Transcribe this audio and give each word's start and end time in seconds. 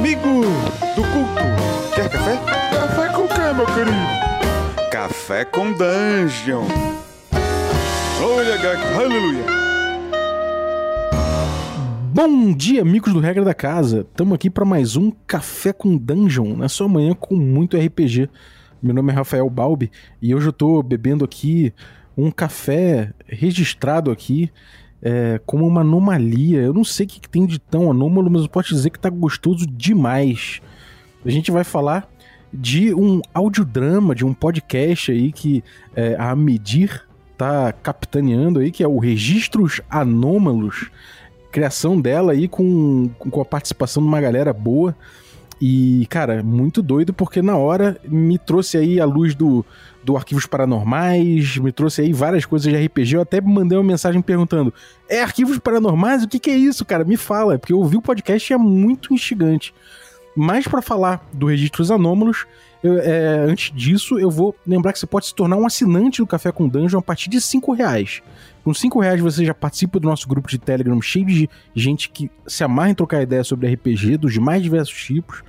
Amigo 0.00 0.40
do 0.96 1.02
culto, 1.02 1.94
quer 1.94 2.08
café? 2.08 2.36
Café 2.72 3.08
com 3.12 3.28
quê, 3.28 3.52
meu 3.54 3.66
querido? 3.66 4.90
Café 4.90 5.44
com 5.44 5.72
Dungeon. 5.72 6.64
Olha, 8.24 8.98
aleluia. 8.98 9.44
Bom 12.14 12.50
dia, 12.54 12.80
amigos 12.80 13.12
do 13.12 13.20
Regra 13.20 13.44
da 13.44 13.52
Casa. 13.52 14.06
Estamos 14.10 14.34
aqui 14.34 14.48
para 14.48 14.64
mais 14.64 14.96
um 14.96 15.10
Café 15.26 15.70
com 15.70 15.98
Dungeon, 15.98 16.56
na 16.56 16.70
sua 16.70 16.88
manhã 16.88 17.12
com 17.12 17.36
muito 17.36 17.76
RPG. 17.76 18.30
Meu 18.82 18.94
nome 18.94 19.12
é 19.12 19.14
Rafael 19.14 19.50
Balbi 19.50 19.90
e 20.22 20.34
hoje 20.34 20.46
eu 20.46 20.52
tô 20.54 20.82
bebendo 20.82 21.26
aqui 21.26 21.74
um 22.16 22.30
café 22.30 23.12
registrado 23.26 24.10
aqui 24.10 24.50
é, 25.02 25.40
como 25.46 25.66
uma 25.66 25.80
anomalia. 25.80 26.60
Eu 26.60 26.74
não 26.74 26.84
sei 26.84 27.06
o 27.06 27.08
que, 27.08 27.20
que 27.20 27.28
tem 27.28 27.46
de 27.46 27.58
tão 27.58 27.90
anômalo, 27.90 28.30
mas 28.30 28.42
eu 28.42 28.48
posso 28.48 28.74
dizer 28.74 28.90
que 28.90 28.98
tá 28.98 29.10
gostoso 29.10 29.66
demais. 29.66 30.60
A 31.24 31.30
gente 31.30 31.50
vai 31.50 31.64
falar 31.64 32.08
de 32.52 32.94
um 32.94 33.20
audiodrama, 33.32 34.14
de 34.14 34.24
um 34.24 34.34
podcast 34.34 35.12
aí 35.12 35.32
que 35.32 35.62
é, 35.94 36.16
a 36.18 36.34
Medir 36.34 37.06
tá 37.36 37.72
capitaneando 37.72 38.58
aí, 38.58 38.70
que 38.70 38.82
é 38.82 38.88
o 38.88 38.98
Registros 38.98 39.80
Anômalos, 39.88 40.90
criação 41.50 42.00
dela 42.00 42.32
aí 42.32 42.46
com, 42.48 43.10
com 43.18 43.40
a 43.40 43.44
participação 43.44 44.02
de 44.02 44.08
uma 44.08 44.20
galera 44.20 44.52
boa. 44.52 44.94
E, 45.60 46.06
cara, 46.08 46.42
muito 46.42 46.80
doido, 46.80 47.12
porque 47.12 47.42
na 47.42 47.56
hora 47.56 48.00
me 48.04 48.38
trouxe 48.38 48.78
aí 48.78 48.98
a 48.98 49.04
luz 49.04 49.34
do, 49.34 49.64
do 50.02 50.16
Arquivos 50.16 50.46
Paranormais, 50.46 51.56
me 51.58 51.72
trouxe 51.72 52.02
aí 52.02 52.12
várias 52.12 52.44
coisas 52.46 52.70
de 52.70 52.86
RPG. 52.86 53.14
Eu 53.14 53.20
até 53.20 53.40
mandei 53.40 53.76
uma 53.76 53.84
mensagem 53.84 54.20
perguntando: 54.22 54.72
é 55.08 55.22
Arquivos 55.22 55.58
Paranormais? 55.58 56.24
O 56.24 56.28
que, 56.28 56.38
que 56.38 56.50
é 56.50 56.56
isso, 56.56 56.84
cara? 56.84 57.04
Me 57.04 57.16
fala, 57.16 57.58
porque 57.58 57.72
eu 57.72 57.78
ouvi 57.78 57.96
o 57.96 58.02
podcast 58.02 58.52
e 58.52 58.54
é 58.54 58.58
muito 58.58 59.12
instigante. 59.12 59.74
Mas 60.34 60.66
para 60.66 60.80
falar 60.80 61.28
do 61.32 61.46
Registros 61.46 61.90
Anômalos, 61.90 62.46
eu, 62.82 62.98
é, 62.98 63.40
antes 63.40 63.72
disso, 63.74 64.18
eu 64.18 64.30
vou 64.30 64.54
lembrar 64.66 64.92
que 64.92 64.98
você 64.98 65.06
pode 65.06 65.26
se 65.26 65.34
tornar 65.34 65.56
um 65.56 65.66
assinante 65.66 66.22
do 66.22 66.26
Café 66.26 66.50
com 66.50 66.68
Dungeon 66.68 67.00
a 67.00 67.02
partir 67.02 67.28
de 67.28 67.40
5 67.40 67.72
reais. 67.72 68.22
Com 68.64 68.72
5 68.72 69.00
reais 69.00 69.20
você 69.20 69.44
já 69.44 69.52
participa 69.52 69.98
do 69.98 70.08
nosso 70.08 70.26
grupo 70.28 70.48
de 70.48 70.58
Telegram 70.58 71.00
cheio 71.02 71.26
de 71.26 71.50
gente 71.74 72.08
que 72.08 72.30
se 72.46 72.64
amarra 72.64 72.90
em 72.90 72.94
trocar 72.94 73.22
ideia 73.22 73.44
sobre 73.44 73.72
RPG 73.72 74.16
dos 74.16 74.36
mais 74.38 74.62
diversos 74.62 74.96
tipos. 75.04 75.42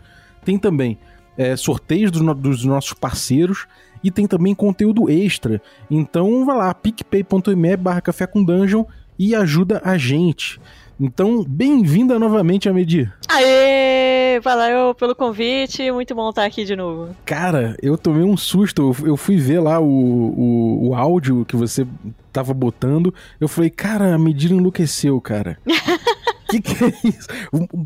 Tem 0.44 0.58
também 0.58 0.98
é, 1.42 1.56
sorteios 1.56 2.11
do, 2.11 2.34
dos 2.34 2.64
nossos 2.64 2.94
parceiros 2.94 3.66
e 4.03 4.11
tem 4.11 4.28
também 4.28 4.53
conteúdo 4.53 5.09
extra. 5.09 5.61
Então 5.89 6.45
vai 6.45 6.56
lá, 6.56 6.73
picpay.me 6.73 7.78
barra 7.78 8.02
café 8.02 8.28
com 8.28 8.44
dungeon 8.44 8.86
e 9.17 9.36
ajuda 9.36 9.81
a 9.84 9.97
gente. 9.97 10.59
Então, 11.00 11.44
bem-vinda 11.44 12.19
novamente 12.19 12.69
a 12.69 12.73
Medir. 12.73 13.12
Aê! 13.28 14.39
Valeu 14.44 14.94
pelo 14.95 15.16
convite, 15.16 15.92
muito 15.92 16.16
bom 16.16 16.30
estar 16.30 16.45
aqui 16.45 16.64
de 16.64 16.75
novo. 16.75 17.16
Cara, 17.25 17.75
eu 17.81 17.97
tomei 17.97 18.23
um 18.23 18.38
susto, 18.38 18.95
eu 19.03 19.17
fui 19.17 19.38
ver 19.38 19.59
lá 19.59 19.80
o, 19.80 19.86
o, 19.86 20.89
o 20.89 20.95
áudio 20.95 21.45
que 21.45 21.56
você 21.56 21.86
tava 22.31 22.53
botando, 22.53 23.14
eu 23.39 23.47
falei, 23.47 23.69
cara, 23.69 24.16
a 24.16 24.17
Medir 24.17 24.52
enlouqueceu, 24.52 25.19
cara. 25.19 25.58
que, 26.52 26.62
que 26.62 26.84
é 26.84 26.94
isso? 27.04 27.28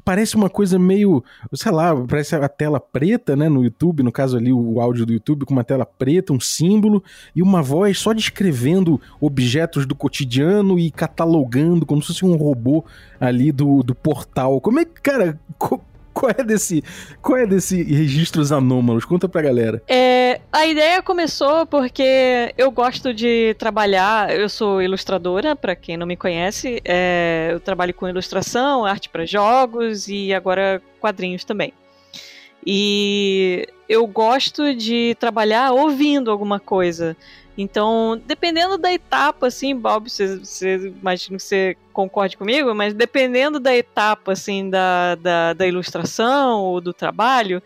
Parece 0.04 0.36
uma 0.36 0.50
coisa 0.50 0.80
meio, 0.80 1.24
sei 1.54 1.72
lá, 1.72 1.96
parece 1.96 2.36
a 2.36 2.50
tela 2.50 2.80
preta, 2.80 3.36
né, 3.36 3.48
no 3.48 3.64
YouTube, 3.64 4.02
no 4.02 4.12
caso 4.12 4.38
ali 4.38 4.52
o 4.52 4.82
áudio 4.82 5.06
do 5.06 5.14
YouTube 5.14 5.46
com 5.46 5.54
uma 5.54 5.64
tela 5.64 5.86
preta, 5.86 6.34
um 6.34 6.40
símbolo 6.40 7.04
e 7.36 7.42
uma 7.42 7.62
voz 7.62 8.00
só 8.00 8.14
descrevendo 8.14 9.00
objetos 9.22 9.86
do 9.86 9.96
cotidiano 9.96 10.80
e 10.80 10.90
catalogando 10.90 11.86
como 11.86 12.02
se 12.02 12.08
fosse 12.08 12.26
um 12.26 12.36
robô 12.36 12.84
ali 13.20 13.52
do, 13.52 13.84
do 13.84 13.94
portal. 13.94 14.60
Como 14.60 14.80
é 14.80 14.86
que, 14.86 15.02
cara, 15.02 15.40
qual 16.16 16.32
é 16.36 16.44
desse, 16.44 16.82
qual 17.22 17.38
é 17.38 17.46
desse 17.46 17.84
registros 17.84 18.52
anômalos? 18.52 19.04
Conta 19.04 19.28
pra 19.28 19.42
galera. 19.42 19.84
É, 19.88 20.40
a 20.52 20.66
ideia 20.66 21.02
começou 21.02 21.66
porque 21.68 22.54
eu 22.58 22.72
gosto 22.72 23.14
de 23.14 23.54
trabalhar, 23.60 24.34
eu 24.34 24.48
sou 24.48 24.82
ilustradora, 24.82 25.56
para 25.56 25.76
quem 25.76 25.98
não 25.98 26.08
me 26.08 26.16
conhece, 26.16 26.82
é, 26.86 27.50
eu 27.52 27.60
trabalho 27.60 27.94
com 27.94 28.08
ilustração, 28.08 28.86
arte 28.86 29.10
para 29.10 29.26
jogos 29.26 30.08
e 30.08 30.34
agora 30.34 30.82
quadrinhos 31.02 31.44
também. 31.44 31.74
E 32.66 33.68
eu 33.88 34.06
gosto 34.08 34.74
de 34.74 35.16
trabalhar 35.20 35.72
ouvindo 35.72 36.32
alguma 36.32 36.60
coisa. 36.60 37.16
Então, 37.58 38.22
dependendo 38.26 38.78
da 38.78 38.92
etapa, 38.92 39.48
assim, 39.48 39.76
Bob, 39.76 40.10
você, 40.10 40.38
você 40.38 40.76
imagino 40.88 41.38
que 41.38 41.44
você 41.44 41.78
concorde 41.94 42.36
comigo, 42.36 42.76
mas 42.76 42.94
dependendo 42.94 43.60
da 43.60 43.74
etapa, 43.74 44.34
assim, 44.34 44.70
da, 44.70 45.16
da, 45.16 45.54
da 45.54 45.66
ilustração 45.66 46.62
ou 46.62 46.82
do 46.82 46.94
trabalho, 46.94 47.64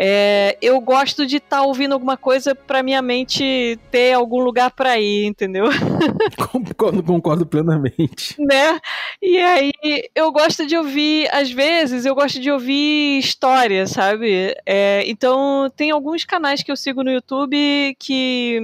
é, 0.00 0.56
eu 0.62 0.80
gosto 0.80 1.26
de 1.26 1.38
estar 1.38 1.56
tá 1.58 1.62
ouvindo 1.62 1.92
alguma 1.92 2.16
coisa 2.16 2.54
para 2.54 2.84
minha 2.84 3.02
mente 3.02 3.76
ter 3.90 4.12
algum 4.12 4.38
lugar 4.38 4.70
para 4.70 4.96
ir, 5.00 5.24
entendeu? 5.26 5.64
Concordo, 6.52 7.02
concordo 7.02 7.44
plenamente. 7.44 8.36
Né? 8.38 8.78
E 9.20 9.38
aí 9.38 9.72
eu 10.14 10.30
gosto 10.30 10.64
de 10.66 10.76
ouvir, 10.76 11.28
às 11.34 11.50
vezes, 11.50 12.06
eu 12.06 12.14
gosto 12.14 12.38
de 12.38 12.48
ouvir 12.48 13.18
história, 13.18 13.86
sabe? 13.86 14.54
É, 14.64 15.02
então 15.06 15.57
tem 15.70 15.90
alguns 15.90 16.24
canais 16.24 16.62
que 16.62 16.70
eu 16.70 16.76
sigo 16.76 17.02
no 17.02 17.10
YouTube 17.10 17.96
que. 17.98 18.60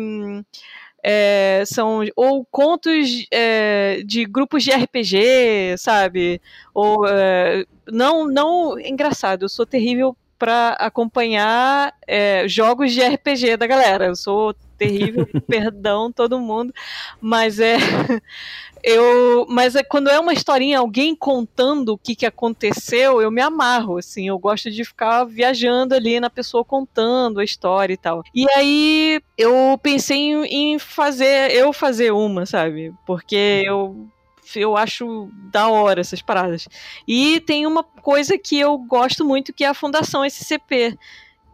É, 1.06 1.62
são 1.66 2.00
ou 2.16 2.46
contos 2.50 3.26
é, 3.30 4.02
de 4.06 4.24
grupos 4.24 4.64
de 4.64 4.70
RPG, 4.70 5.76
sabe? 5.76 6.40
Ou 6.72 7.06
é, 7.06 7.66
não, 7.86 8.26
não 8.26 8.80
engraçado. 8.80 9.42
Eu 9.42 9.48
sou 9.50 9.66
terrível 9.66 10.16
para 10.38 10.70
acompanhar 10.80 11.94
é, 12.06 12.48
jogos 12.48 12.92
de 12.92 13.02
RPG 13.02 13.56
da 13.58 13.66
galera. 13.66 14.06
Eu 14.06 14.16
sou 14.16 14.54
terrível, 14.86 15.26
perdão 15.46 16.12
todo 16.12 16.38
mundo, 16.38 16.72
mas 17.20 17.58
é 17.58 17.76
eu, 18.82 19.46
mas 19.48 19.74
é, 19.74 19.82
quando 19.82 20.10
é 20.10 20.18
uma 20.20 20.32
historinha, 20.32 20.78
alguém 20.78 21.14
contando 21.16 21.90
o 21.90 21.98
que, 21.98 22.14
que 22.14 22.26
aconteceu, 22.26 23.22
eu 23.22 23.30
me 23.30 23.40
amarro, 23.40 23.98
assim, 23.98 24.28
eu 24.28 24.38
gosto 24.38 24.70
de 24.70 24.84
ficar 24.84 25.24
viajando 25.24 25.94
ali 25.94 26.20
na 26.20 26.28
pessoa 26.28 26.64
contando 26.64 27.40
a 27.40 27.44
história 27.44 27.94
e 27.94 27.96
tal. 27.96 28.22
E 28.34 28.46
aí 28.50 29.20
eu 29.38 29.78
pensei 29.82 30.18
em, 30.18 30.44
em 30.44 30.78
fazer, 30.78 31.50
eu 31.50 31.72
fazer 31.72 32.12
uma, 32.12 32.44
sabe? 32.44 32.92
Porque 33.06 33.62
eu 33.64 34.08
eu 34.54 34.76
acho 34.76 35.30
da 35.50 35.68
hora 35.68 36.00
essas 36.00 36.20
paradas. 36.20 36.68
E 37.08 37.40
tem 37.40 37.66
uma 37.66 37.82
coisa 37.82 38.36
que 38.36 38.58
eu 38.58 38.76
gosto 38.76 39.24
muito 39.24 39.52
que 39.52 39.64
é 39.64 39.68
a 39.68 39.74
Fundação 39.74 40.24
SCP, 40.24 40.98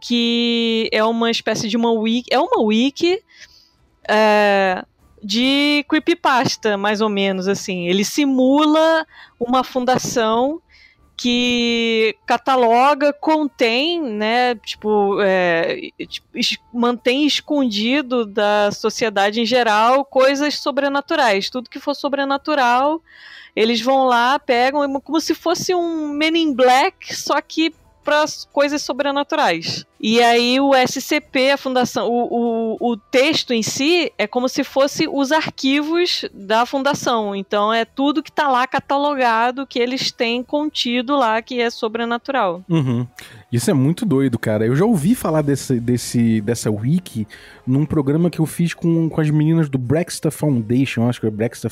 que 0.01 0.89
é 0.91 1.03
uma 1.03 1.29
espécie 1.29 1.69
de 1.69 1.77
uma 1.77 1.91
wiki, 1.91 2.27
é 2.33 2.39
uma 2.39 2.59
wiki 2.61 3.21
é, 4.09 4.83
de 5.23 5.85
creepypasta, 5.87 6.75
mais 6.75 6.99
ou 7.01 7.07
menos 7.07 7.47
assim. 7.47 7.87
Ele 7.87 8.03
simula 8.03 9.05
uma 9.39 9.63
fundação 9.63 10.59
que 11.15 12.15
cataloga, 12.25 13.13
contém, 13.13 14.01
né, 14.01 14.55
tipo, 14.55 15.21
é, 15.21 15.91
mantém 16.73 17.27
escondido 17.27 18.25
da 18.25 18.71
sociedade 18.71 19.39
em 19.39 19.45
geral 19.45 20.03
coisas 20.03 20.57
sobrenaturais. 20.57 21.47
Tudo 21.47 21.69
que 21.69 21.79
for 21.79 21.93
sobrenatural, 21.93 23.03
eles 23.55 23.79
vão 23.79 24.05
lá, 24.05 24.39
pegam, 24.39 24.99
como 24.99 25.21
se 25.21 25.35
fosse 25.35 25.75
um 25.75 26.07
Men 26.07 26.35
in 26.35 26.55
Black, 26.55 27.15
só 27.15 27.39
que 27.39 27.71
para 28.03 28.25
coisas 28.51 28.81
sobrenaturais. 28.81 29.85
E 30.03 30.19
aí 30.19 30.59
o 30.59 30.71
SCP, 30.73 31.51
a 31.51 31.57
fundação, 31.57 32.09
o, 32.09 32.77
o, 32.81 32.91
o 32.91 32.97
texto 32.97 33.53
em 33.53 33.61
si 33.61 34.11
é 34.17 34.25
como 34.25 34.49
se 34.49 34.63
fosse 34.63 35.07
os 35.07 35.31
arquivos 35.31 36.25
da 36.33 36.65
fundação. 36.65 37.35
Então 37.35 37.71
é 37.71 37.85
tudo 37.85 38.23
que 38.23 38.31
está 38.31 38.47
lá 38.47 38.65
catalogado 38.65 39.67
que 39.67 39.77
eles 39.77 40.11
têm 40.11 40.41
contido 40.41 41.15
lá 41.15 41.39
que 41.39 41.61
é 41.61 41.69
sobrenatural. 41.69 42.63
Uhum. 42.67 43.05
Isso 43.51 43.69
é 43.69 43.73
muito 43.75 44.03
doido, 44.03 44.39
cara. 44.39 44.65
Eu 44.65 44.75
já 44.75 44.85
ouvi 44.85 45.13
falar 45.13 45.43
desse, 45.43 45.79
desse, 45.79 46.41
dessa 46.41 46.71
wiki 46.71 47.27
num 47.67 47.85
programa 47.85 48.31
que 48.31 48.39
eu 48.39 48.45
fiz 48.47 48.73
com, 48.73 49.07
com 49.07 49.21
as 49.21 49.29
meninas 49.29 49.69
do 49.69 49.77
Brexta 49.77 50.31
Foundation, 50.31 51.07
acho 51.07 51.19
que 51.19 51.27
é 51.27 51.29
o 51.29 51.31
Brexta, 51.31 51.69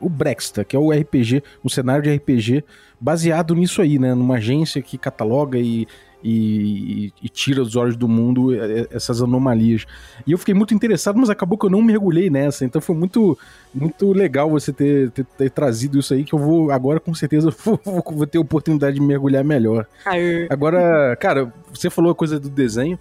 o 0.00 0.08
Brexta, 0.08 0.64
que 0.64 0.76
é 0.76 0.78
o 0.78 0.92
RPG, 0.92 1.42
o 1.64 1.68
cenário 1.68 2.04
de 2.04 2.14
RPG 2.14 2.64
baseado 3.00 3.56
nisso 3.56 3.82
aí, 3.82 3.98
né? 3.98 4.14
Numa 4.14 4.36
agência 4.36 4.80
que 4.80 4.96
cataloga 4.96 5.58
e 5.58 5.88
e, 6.22 7.12
e, 7.22 7.28
tira 7.28 7.62
dos 7.62 7.76
olhos 7.76 7.96
do 7.96 8.06
mundo 8.08 8.50
essas 8.90 9.20
anomalias. 9.20 9.86
E 10.26 10.32
eu 10.32 10.38
fiquei 10.38 10.54
muito 10.54 10.72
interessado, 10.74 11.18
mas 11.18 11.28
acabou 11.28 11.58
que 11.58 11.66
eu 11.66 11.70
não 11.70 11.82
mergulhei 11.82 12.30
nessa. 12.30 12.64
Então 12.64 12.80
foi 12.80 12.94
muito, 12.94 13.36
muito 13.74 14.12
legal 14.12 14.48
você 14.50 14.72
ter, 14.72 15.10
ter, 15.10 15.24
ter 15.24 15.50
trazido 15.50 15.98
isso 15.98 16.14
aí, 16.14 16.24
que 16.24 16.32
eu 16.32 16.38
vou 16.38 16.70
agora 16.70 17.00
com 17.00 17.14
certeza 17.14 17.50
vou, 17.64 17.80
vou 17.84 18.26
ter 18.26 18.38
oportunidade 18.38 18.94
de 18.96 19.02
mergulhar 19.02 19.44
melhor. 19.44 19.86
Aê. 20.04 20.46
Agora, 20.48 21.16
cara, 21.16 21.52
você 21.72 21.90
falou 21.90 22.12
a 22.12 22.14
coisa 22.14 22.38
do 22.38 22.48
desenho. 22.48 22.98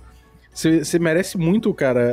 Você 0.53 0.99
merece 0.99 1.37
muito, 1.37 1.73
cara. 1.73 2.11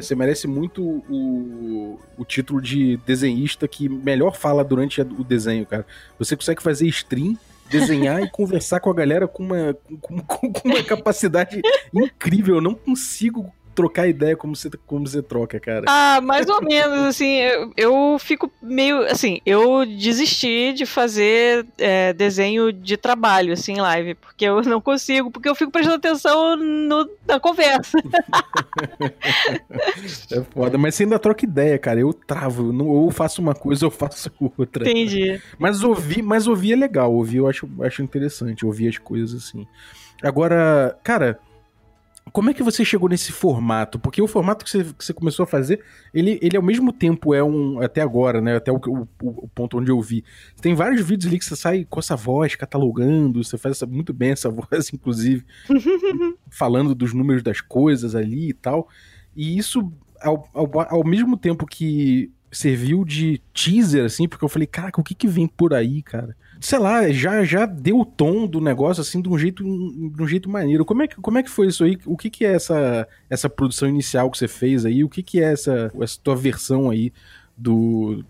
Você 0.00 0.12
é, 0.12 0.16
é 0.16 0.16
merece 0.16 0.48
muito 0.48 0.82
o, 0.82 2.00
o 2.18 2.24
título 2.24 2.60
de 2.60 2.96
desenhista 3.06 3.68
que 3.68 3.88
melhor 3.88 4.36
fala 4.36 4.64
durante 4.64 5.00
o 5.00 5.22
desenho, 5.22 5.64
cara. 5.64 5.86
Você 6.18 6.34
consegue 6.34 6.60
fazer 6.60 6.88
stream 6.88 7.36
desenhar 7.68 8.22
e 8.22 8.30
conversar 8.30 8.80
com 8.80 8.90
a 8.90 8.94
galera 8.94 9.26
com 9.26 9.42
uma, 9.42 9.76
com, 10.00 10.18
com, 10.20 10.68
uma 10.68 10.82
capacidade 10.82 11.60
incrível. 11.92 12.56
Eu 12.56 12.60
não 12.60 12.74
consigo 12.74 13.52
trocar 13.74 14.06
ideia 14.06 14.36
como 14.36 14.54
você, 14.54 14.70
como 14.86 15.06
você 15.06 15.22
troca, 15.22 15.58
cara. 15.58 15.84
Ah, 15.88 16.20
mais 16.22 16.48
ou 16.48 16.62
menos, 16.62 17.00
assim, 17.00 17.38
eu, 17.38 17.72
eu 17.76 18.16
fico 18.18 18.50
meio, 18.62 19.02
assim, 19.02 19.40
eu 19.44 19.84
desisti 19.84 20.72
de 20.72 20.86
fazer 20.86 21.66
é, 21.78 22.12
desenho 22.12 22.72
de 22.72 22.96
trabalho, 22.96 23.52
assim, 23.52 23.74
em 23.74 23.80
live, 23.80 24.14
porque 24.14 24.44
eu 24.44 24.62
não 24.62 24.80
consigo, 24.80 25.30
porque 25.30 25.48
eu 25.48 25.54
fico 25.54 25.72
prestando 25.72 25.96
atenção 25.96 26.56
no, 26.56 27.08
na 27.26 27.40
conversa. 27.40 27.98
é 30.30 30.42
foda, 30.52 30.78
mas 30.78 30.94
você 30.94 31.02
ainda 31.02 31.18
troca 31.18 31.44
ideia, 31.44 31.78
cara, 31.78 32.00
eu 32.00 32.12
travo, 32.12 32.72
não, 32.72 32.86
ou 32.86 33.10
faço 33.10 33.42
uma 33.42 33.54
coisa 33.54 33.86
ou 33.86 33.90
faço 33.90 34.30
outra. 34.56 34.88
Entendi. 34.88 35.40
Mas 35.58 35.82
ouvir, 35.82 36.22
mas 36.22 36.46
ouvir 36.46 36.72
é 36.72 36.76
legal, 36.76 37.12
ouvir 37.12 37.38
eu 37.38 37.48
acho, 37.48 37.68
acho 37.80 38.02
interessante, 38.02 38.64
ouvir 38.64 38.88
as 38.88 38.98
coisas 38.98 39.44
assim. 39.44 39.66
Agora, 40.22 40.96
cara, 41.02 41.38
como 42.34 42.50
é 42.50 42.52
que 42.52 42.64
você 42.64 42.84
chegou 42.84 43.08
nesse 43.08 43.30
formato? 43.30 43.96
Porque 43.96 44.20
o 44.20 44.26
formato 44.26 44.64
que 44.64 44.70
você, 44.72 44.82
que 44.82 45.04
você 45.04 45.14
começou 45.14 45.44
a 45.44 45.46
fazer, 45.46 45.80
ele, 46.12 46.36
ele 46.42 46.56
ao 46.56 46.62
mesmo 46.64 46.92
tempo 46.92 47.32
é 47.32 47.44
um. 47.44 47.80
Até 47.80 48.00
agora, 48.00 48.40
né? 48.40 48.56
Até 48.56 48.72
o, 48.72 48.80
o, 48.88 49.06
o 49.22 49.48
ponto 49.54 49.78
onde 49.78 49.88
eu 49.88 50.00
vi. 50.00 50.24
Tem 50.60 50.74
vários 50.74 51.00
vídeos 51.06 51.28
ali 51.28 51.38
que 51.38 51.44
você 51.44 51.54
sai 51.54 51.86
com 51.88 52.00
essa 52.00 52.16
voz, 52.16 52.56
catalogando, 52.56 53.44
você 53.44 53.56
faz 53.56 53.76
essa, 53.76 53.86
muito 53.86 54.12
bem 54.12 54.32
essa 54.32 54.50
voz, 54.50 54.92
inclusive, 54.92 55.44
falando 56.50 56.92
dos 56.92 57.14
números 57.14 57.40
das 57.40 57.60
coisas 57.60 58.16
ali 58.16 58.48
e 58.48 58.52
tal. 58.52 58.88
E 59.36 59.56
isso, 59.56 59.92
ao, 60.20 60.50
ao, 60.52 60.80
ao 60.96 61.04
mesmo 61.04 61.36
tempo 61.36 61.64
que 61.64 62.32
serviu 62.50 63.04
de 63.04 63.40
teaser, 63.52 64.06
assim, 64.06 64.26
porque 64.26 64.44
eu 64.44 64.48
falei, 64.48 64.66
caraca, 64.66 65.00
o 65.00 65.04
que 65.04 65.14
que 65.14 65.28
vem 65.28 65.46
por 65.46 65.72
aí, 65.72 66.02
cara? 66.02 66.36
Sei 66.60 66.78
lá, 66.78 67.10
já, 67.10 67.44
já 67.44 67.66
deu 67.66 68.00
o 68.00 68.04
tom 68.04 68.46
do 68.46 68.60
negócio 68.60 69.00
assim 69.00 69.20
de 69.20 69.28
um 69.28 69.38
jeito, 69.38 69.62
de 69.62 70.22
um 70.22 70.26
jeito 70.26 70.48
maneiro. 70.48 70.84
Como 70.84 71.02
é 71.02 71.08
que, 71.08 71.16
como 71.16 71.38
é 71.38 71.42
que 71.42 71.50
foi 71.50 71.68
isso 71.68 71.84
aí? 71.84 71.98
O 72.06 72.16
que, 72.16 72.30
que 72.30 72.44
é 72.44 72.54
essa, 72.54 73.08
essa 73.28 73.48
produção 73.48 73.88
inicial 73.88 74.30
que 74.30 74.38
você 74.38 74.48
fez 74.48 74.84
aí? 74.84 75.04
O 75.04 75.08
que, 75.08 75.22
que 75.22 75.40
é 75.40 75.52
essa, 75.52 75.92
essa 76.00 76.18
tua 76.22 76.36
versão 76.36 76.90
aí 76.90 77.12
do, 77.56 78.24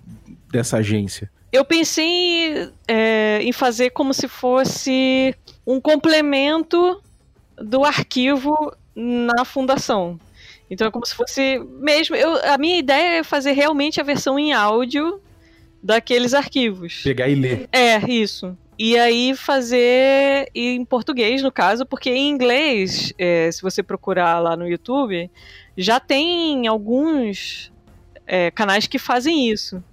dessa 0.51 0.79
agência? 0.79 1.31
Eu 1.53 1.65
pensei 1.65 2.69
é, 2.89 3.39
em 3.43 3.53
fazer 3.53 3.91
como 3.91 4.13
se 4.13 4.27
fosse 4.27 5.35
um 5.65 5.81
complemento 5.81 7.01
do 7.57 7.85
arquivo 7.85 8.75
na 8.95 9.45
fundação. 9.45 10.19
Então 10.69 10.89
é 10.89 10.91
como 10.91 11.07
se 11.07 11.15
fosse 11.15 11.59
mesmo. 11.79 12.17
Eu, 12.17 12.35
a 12.53 12.59
minha 12.59 12.79
ideia 12.79 13.21
é 13.21 13.23
fazer 13.23 13.53
realmente 13.53 14.01
a 14.01 14.05
versão 14.05 14.39
em 14.39 14.53
áudio 14.53 15.21
daqueles 15.85 16.33
arquivos. 16.33 17.03
Pegar 17.03 17.29
e 17.29 17.35
ler. 17.35 17.69
É, 17.71 17.99
isso. 18.11 18.57
E 18.79 18.99
aí 18.99 19.37
fazer 19.37 20.51
em 20.55 20.85
português, 20.85 21.43
no 21.43 21.53
caso, 21.53 21.85
porque 21.85 22.11
em 22.11 22.31
inglês, 22.31 23.13
é, 23.19 23.53
se 23.53 23.61
você 23.63 23.83
procurar 23.83 24.41
lá 24.41 24.57
no 24.57 24.67
YouTube, 24.67 25.31
já 25.77 26.01
tem 26.01 26.67
alguns 26.67 27.71
é, 28.27 28.51
canais 28.51 28.87
que 28.87 28.99
fazem 28.99 29.51
isso. 29.51 29.85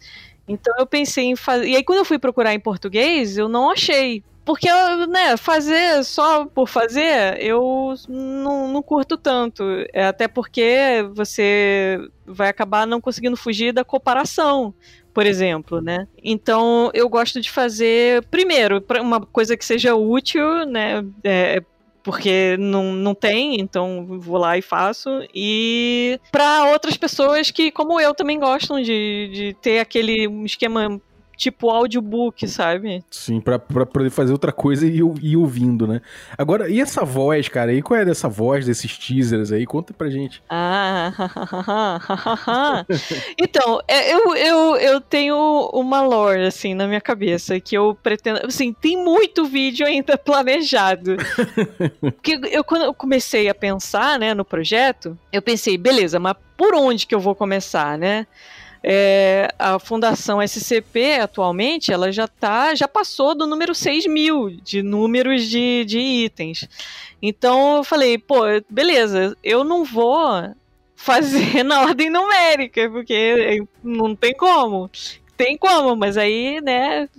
Então 0.47 0.73
eu 0.79 0.87
pensei 0.87 1.25
em 1.25 1.35
fazer. 1.35 1.67
E 1.67 1.75
aí, 1.75 1.83
quando 1.83 1.99
eu 1.99 2.05
fui 2.05 2.17
procurar 2.17 2.53
em 2.53 2.59
português, 2.59 3.37
eu 3.37 3.49
não 3.49 3.69
achei. 3.69 4.23
Porque, 4.43 4.67
né, 5.07 5.37
fazer 5.37 6.03
só 6.03 6.45
por 6.45 6.67
fazer, 6.67 7.39
eu 7.39 7.93
não, 8.09 8.67
não 8.69 8.81
curto 8.81 9.15
tanto. 9.15 9.63
É, 9.93 10.05
até 10.05 10.27
porque 10.27 11.05
você 11.13 11.99
vai 12.25 12.49
acabar 12.49 12.87
não 12.87 12.99
conseguindo 12.99 13.37
fugir 13.37 13.71
da 13.71 13.83
comparação 13.83 14.73
por 15.13 15.25
exemplo, 15.25 15.81
né? 15.81 16.07
Então 16.23 16.89
eu 16.93 17.07
gosto 17.09 17.41
de 17.41 17.49
fazer 17.51 18.23
primeiro 18.25 18.83
uma 19.01 19.21
coisa 19.21 19.57
que 19.57 19.65
seja 19.65 19.95
útil, 19.95 20.65
né? 20.65 21.03
É, 21.23 21.61
porque 22.03 22.57
não, 22.57 22.93
não 22.93 23.13
tem, 23.13 23.59
então 23.59 24.05
vou 24.19 24.37
lá 24.37 24.57
e 24.57 24.61
faço. 24.61 25.09
E 25.33 26.19
para 26.31 26.71
outras 26.71 26.97
pessoas 26.97 27.51
que, 27.51 27.71
como 27.71 27.99
eu, 27.99 28.13
também 28.13 28.39
gostam 28.39 28.81
de, 28.81 29.29
de 29.33 29.55
ter 29.61 29.79
aquele 29.79 30.27
esquema 30.43 30.99
tipo 31.41 31.71
audiobook, 31.71 32.47
sabe? 32.47 33.03
Sim, 33.09 33.41
pra, 33.41 33.57
pra 33.57 33.83
poder 33.83 34.11
fazer 34.11 34.31
outra 34.31 34.51
coisa 34.51 34.85
e 34.85 35.01
ir 35.23 35.35
ouvindo, 35.35 35.87
né? 35.87 35.99
Agora, 36.37 36.69
e 36.69 36.79
essa 36.79 37.03
voz, 37.03 37.49
cara? 37.49 37.73
E 37.73 37.81
qual 37.81 37.99
é 37.99 38.05
dessa 38.05 38.29
voz, 38.29 38.67
desses 38.67 38.95
teasers 38.95 39.51
aí? 39.51 39.65
Conta 39.65 39.91
pra 39.91 40.07
gente. 40.11 40.43
Ah, 40.47 41.11
então, 43.39 43.81
é, 43.87 44.13
eu, 44.13 44.35
eu, 44.35 44.75
eu 44.75 45.01
tenho 45.01 45.35
uma 45.73 46.03
lore, 46.03 46.45
assim, 46.45 46.75
na 46.75 46.85
minha 46.85 47.01
cabeça, 47.01 47.59
que 47.59 47.75
eu 47.75 47.97
pretendo... 48.03 48.45
Assim, 48.45 48.71
tem 48.71 48.95
muito 49.03 49.45
vídeo 49.45 49.83
ainda 49.83 50.15
planejado. 50.21 51.17
Porque 51.99 52.39
eu, 52.51 52.63
quando 52.63 52.83
eu 52.83 52.93
comecei 52.93 53.49
a 53.49 53.55
pensar, 53.55 54.19
né, 54.19 54.35
no 54.35 54.45
projeto, 54.45 55.17
eu 55.33 55.41
pensei, 55.41 55.75
beleza, 55.75 56.19
mas 56.19 56.35
por 56.55 56.75
onde 56.75 57.07
que 57.07 57.15
eu 57.15 57.19
vou 57.19 57.33
começar, 57.33 57.97
né? 57.97 58.27
É, 58.83 59.53
a 59.59 59.77
Fundação 59.77 60.41
SCP 60.41 61.19
atualmente 61.21 61.93
ela 61.93 62.11
já 62.11 62.27
tá, 62.27 62.73
já 62.73 62.87
passou 62.87 63.35
do 63.35 63.45
número 63.45 63.75
6 63.75 64.07
mil 64.07 64.49
de 64.49 64.81
números 64.81 65.47
de, 65.47 65.85
de 65.85 65.99
itens. 65.99 66.67
Então 67.21 67.77
eu 67.77 67.83
falei, 67.83 68.17
pô, 68.17 68.41
beleza, 68.67 69.37
eu 69.43 69.63
não 69.63 69.83
vou 69.83 70.55
fazer 70.95 71.63
na 71.63 71.81
ordem 71.81 72.09
numérica, 72.09 72.89
porque 72.89 73.63
não 73.83 74.15
tem 74.15 74.33
como. 74.33 74.89
Tem 75.37 75.57
como, 75.57 75.95
mas 75.95 76.17
aí, 76.17 76.61
né, 76.61 77.09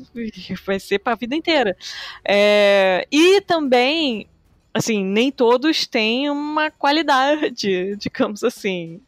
vai 0.65 0.79
ser 0.79 0.99
para 0.99 1.13
a 1.13 1.17
vida 1.17 1.35
inteira. 1.35 1.77
É, 2.25 3.07
e 3.11 3.41
também, 3.41 4.29
assim, 4.73 5.05
nem 5.05 5.31
todos 5.31 5.87
têm 5.87 6.31
uma 6.31 6.71
qualidade, 6.71 7.97
digamos 7.99 8.43
assim 8.45 9.01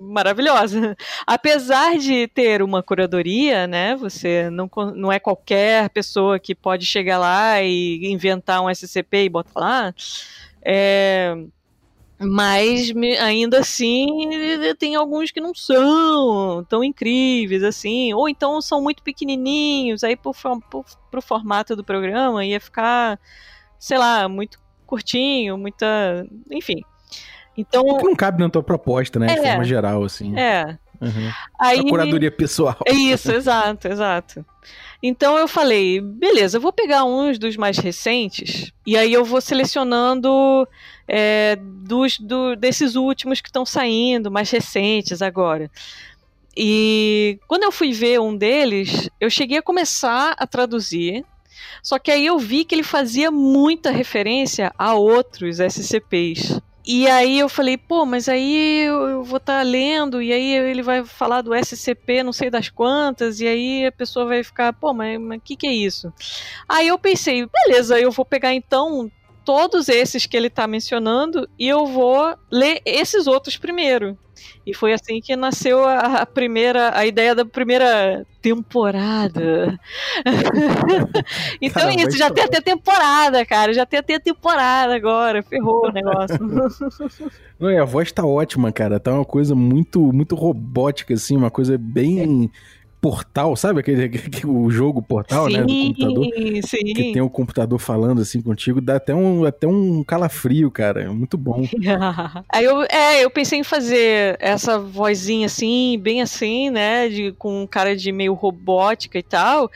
maravilhosa. 0.00 0.96
Apesar 1.26 1.98
de 1.98 2.28
ter 2.28 2.62
uma 2.62 2.82
curadoria, 2.82 3.66
né? 3.66 3.96
Você 3.96 4.48
não, 4.50 4.70
não 4.94 5.12
é 5.12 5.18
qualquer 5.18 5.90
pessoa 5.90 6.38
que 6.38 6.54
pode 6.54 6.86
chegar 6.86 7.18
lá 7.18 7.62
e 7.62 8.06
inventar 8.10 8.62
um 8.62 8.70
SCP 8.70 9.24
e 9.24 9.28
botar 9.28 9.60
lá. 9.60 9.94
É, 10.62 11.36
mas 12.20 12.92
ainda 13.20 13.60
assim 13.60 14.06
tem 14.78 14.96
alguns 14.96 15.30
que 15.30 15.40
não 15.40 15.54
são 15.54 16.64
tão 16.68 16.82
incríveis 16.82 17.62
assim, 17.62 18.12
ou 18.12 18.28
então 18.28 18.60
são 18.60 18.82
muito 18.82 19.02
pequenininhos, 19.02 20.02
aí 20.02 20.16
pro, 20.16 20.32
pro, 20.68 20.84
pro 21.10 21.22
formato 21.22 21.76
do 21.76 21.84
programa 21.84 22.44
ia 22.44 22.60
ficar, 22.60 23.20
sei 23.78 23.98
lá, 23.98 24.28
muito 24.28 24.58
curtinho, 24.84 25.56
muita, 25.56 26.26
enfim. 26.50 26.82
Então, 27.58 27.82
que 27.96 28.04
não 28.04 28.14
cabe 28.14 28.40
na 28.40 28.48
tua 28.48 28.62
proposta, 28.62 29.18
né? 29.18 29.32
É, 29.32 29.34
de 29.34 29.42
forma 29.42 29.64
geral, 29.64 30.04
assim. 30.04 30.38
É. 30.38 30.78
Uhum. 31.00 31.30
Aí, 31.58 31.80
a 31.80 31.82
curadoria 31.82 32.30
pessoal. 32.30 32.78
É 32.86 32.92
isso, 32.92 33.32
exato, 33.32 33.88
exato. 33.88 34.44
Então 35.02 35.38
eu 35.38 35.46
falei, 35.46 36.00
beleza, 36.00 36.56
eu 36.56 36.60
vou 36.60 36.72
pegar 36.72 37.04
uns 37.04 37.38
dos 37.38 37.56
mais 37.56 37.78
recentes 37.78 38.72
e 38.84 38.96
aí 38.96 39.12
eu 39.12 39.24
vou 39.24 39.40
selecionando 39.40 40.66
é, 41.06 41.56
dos, 41.60 42.18
do, 42.18 42.56
desses 42.56 42.96
últimos 42.96 43.40
que 43.40 43.48
estão 43.48 43.64
saindo, 43.64 44.30
mais 44.30 44.50
recentes 44.50 45.22
agora. 45.22 45.70
E 46.56 47.38
quando 47.46 47.62
eu 47.62 47.70
fui 47.70 47.92
ver 47.92 48.20
um 48.20 48.36
deles, 48.36 49.08
eu 49.20 49.30
cheguei 49.30 49.58
a 49.58 49.62
começar 49.62 50.34
a 50.36 50.46
traduzir, 50.48 51.24
só 51.80 51.96
que 52.00 52.10
aí 52.10 52.26
eu 52.26 52.36
vi 52.36 52.64
que 52.64 52.74
ele 52.74 52.82
fazia 52.82 53.30
muita 53.30 53.92
referência 53.92 54.72
a 54.76 54.94
outros 54.94 55.60
SCPs. 55.60 56.60
E 56.90 57.06
aí 57.06 57.38
eu 57.38 57.50
falei, 57.50 57.76
pô, 57.76 58.06
mas 58.06 58.30
aí 58.30 58.86
eu 58.86 59.22
vou 59.22 59.36
estar 59.36 59.58
tá 59.58 59.62
lendo, 59.62 60.22
e 60.22 60.32
aí 60.32 60.54
ele 60.54 60.80
vai 60.82 61.04
falar 61.04 61.42
do 61.42 61.54
SCP 61.54 62.22
não 62.22 62.32
sei 62.32 62.48
das 62.48 62.70
quantas, 62.70 63.40
e 63.40 63.46
aí 63.46 63.84
a 63.84 63.92
pessoa 63.92 64.24
vai 64.24 64.42
ficar, 64.42 64.72
pô, 64.72 64.94
mas 64.94 65.18
o 65.20 65.38
que, 65.38 65.54
que 65.54 65.66
é 65.66 65.72
isso? 65.72 66.10
Aí 66.66 66.88
eu 66.88 66.98
pensei, 66.98 67.46
beleza, 67.46 68.00
eu 68.00 68.10
vou 68.10 68.24
pegar 68.24 68.54
então 68.54 69.12
todos 69.48 69.88
esses 69.88 70.26
que 70.26 70.36
ele 70.36 70.48
está 70.48 70.66
mencionando 70.66 71.48
e 71.58 71.66
eu 71.66 71.86
vou 71.86 72.36
ler 72.50 72.82
esses 72.84 73.26
outros 73.26 73.56
primeiro. 73.56 74.14
E 74.66 74.74
foi 74.74 74.92
assim 74.92 75.22
que 75.22 75.34
nasceu 75.34 75.86
a, 75.86 76.20
a 76.20 76.26
primeira, 76.26 76.94
a 76.94 77.06
ideia 77.06 77.34
da 77.34 77.46
primeira 77.46 78.26
temporada. 78.42 79.80
então 81.62 81.88
é 81.88 81.94
isso, 81.94 82.18
já 82.18 82.30
tem 82.30 82.44
até 82.44 82.60
temporada, 82.60 83.46
cara. 83.46 83.72
Já 83.72 83.86
tem 83.86 84.00
até 84.00 84.18
temporada 84.18 84.94
agora. 84.94 85.42
Ferrou 85.42 85.86
o 85.86 85.92
negócio. 85.92 86.38
Não, 87.58 87.70
e 87.70 87.78
a 87.78 87.86
voz 87.86 88.12
tá 88.12 88.26
ótima, 88.26 88.70
cara. 88.70 89.00
Tá 89.00 89.14
uma 89.14 89.24
coisa 89.24 89.54
muito, 89.54 90.12
muito 90.12 90.34
robótica, 90.34 91.14
assim, 91.14 91.38
uma 91.38 91.50
coisa 91.50 91.78
bem. 91.78 92.50
Portal, 93.00 93.54
sabe 93.56 93.80
aquele, 93.80 94.10
o 94.44 94.70
jogo 94.70 95.00
Portal, 95.02 95.46
sim, 95.46 95.56
né, 95.56 95.62
do 95.62 95.68
computador? 95.68 96.26
Sim. 96.64 96.84
Que 96.94 97.12
tem 97.12 97.22
o 97.22 97.30
computador 97.30 97.78
falando 97.78 98.20
assim 98.20 98.40
contigo, 98.40 98.80
dá 98.80 98.96
até 98.96 99.14
um, 99.14 99.44
até 99.44 99.66
um 99.66 100.02
calafrio, 100.02 100.70
cara, 100.70 101.02
é 101.02 101.08
muito 101.08 101.38
bom. 101.38 101.64
Aí 102.52 102.64
eu, 102.64 102.82
é, 102.82 103.24
eu 103.24 103.30
pensei 103.30 103.60
em 103.60 103.64
fazer 103.64 104.36
essa 104.40 104.78
vozinha 104.78 105.46
assim, 105.46 105.98
bem 106.00 106.22
assim, 106.22 106.70
né, 106.70 107.08
de, 107.08 107.32
com 107.32 107.62
um 107.62 107.66
cara 107.66 107.96
de 107.96 108.10
meio 108.10 108.34
robótica 108.34 109.18
e 109.18 109.22
tal, 109.22 109.70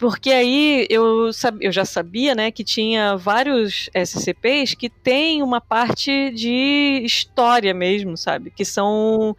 porque 0.00 0.30
aí 0.30 0.86
eu, 0.88 1.30
eu 1.60 1.70
já 1.70 1.84
sabia, 1.84 2.34
né, 2.34 2.50
que 2.50 2.64
tinha 2.64 3.16
vários 3.16 3.90
SCPs 3.92 4.72
que 4.72 4.88
tem 4.88 5.42
uma 5.42 5.60
parte 5.60 6.30
de 6.30 7.02
história 7.04 7.74
mesmo, 7.74 8.16
sabe? 8.16 8.50
Que 8.50 8.64
são 8.64 9.36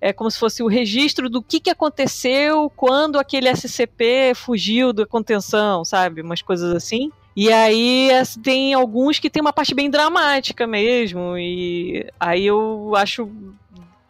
é 0.00 0.12
como 0.12 0.30
se 0.30 0.38
fosse 0.38 0.62
o 0.62 0.68
registro 0.68 1.28
do 1.28 1.42
que, 1.42 1.60
que 1.60 1.70
aconteceu 1.70 2.70
quando 2.76 3.18
aquele 3.18 3.48
SCP 3.50 4.32
fugiu 4.34 4.92
da 4.92 5.04
contenção, 5.04 5.84
sabe? 5.84 6.22
Umas 6.22 6.42
coisas 6.42 6.72
assim. 6.74 7.10
E 7.34 7.52
aí 7.52 8.10
tem 8.42 8.74
alguns 8.74 9.18
que 9.18 9.30
tem 9.30 9.40
uma 9.40 9.52
parte 9.52 9.74
bem 9.74 9.90
dramática 9.90 10.66
mesmo. 10.66 11.36
E 11.38 12.06
aí 12.18 12.46
eu 12.46 12.94
acho 12.96 13.30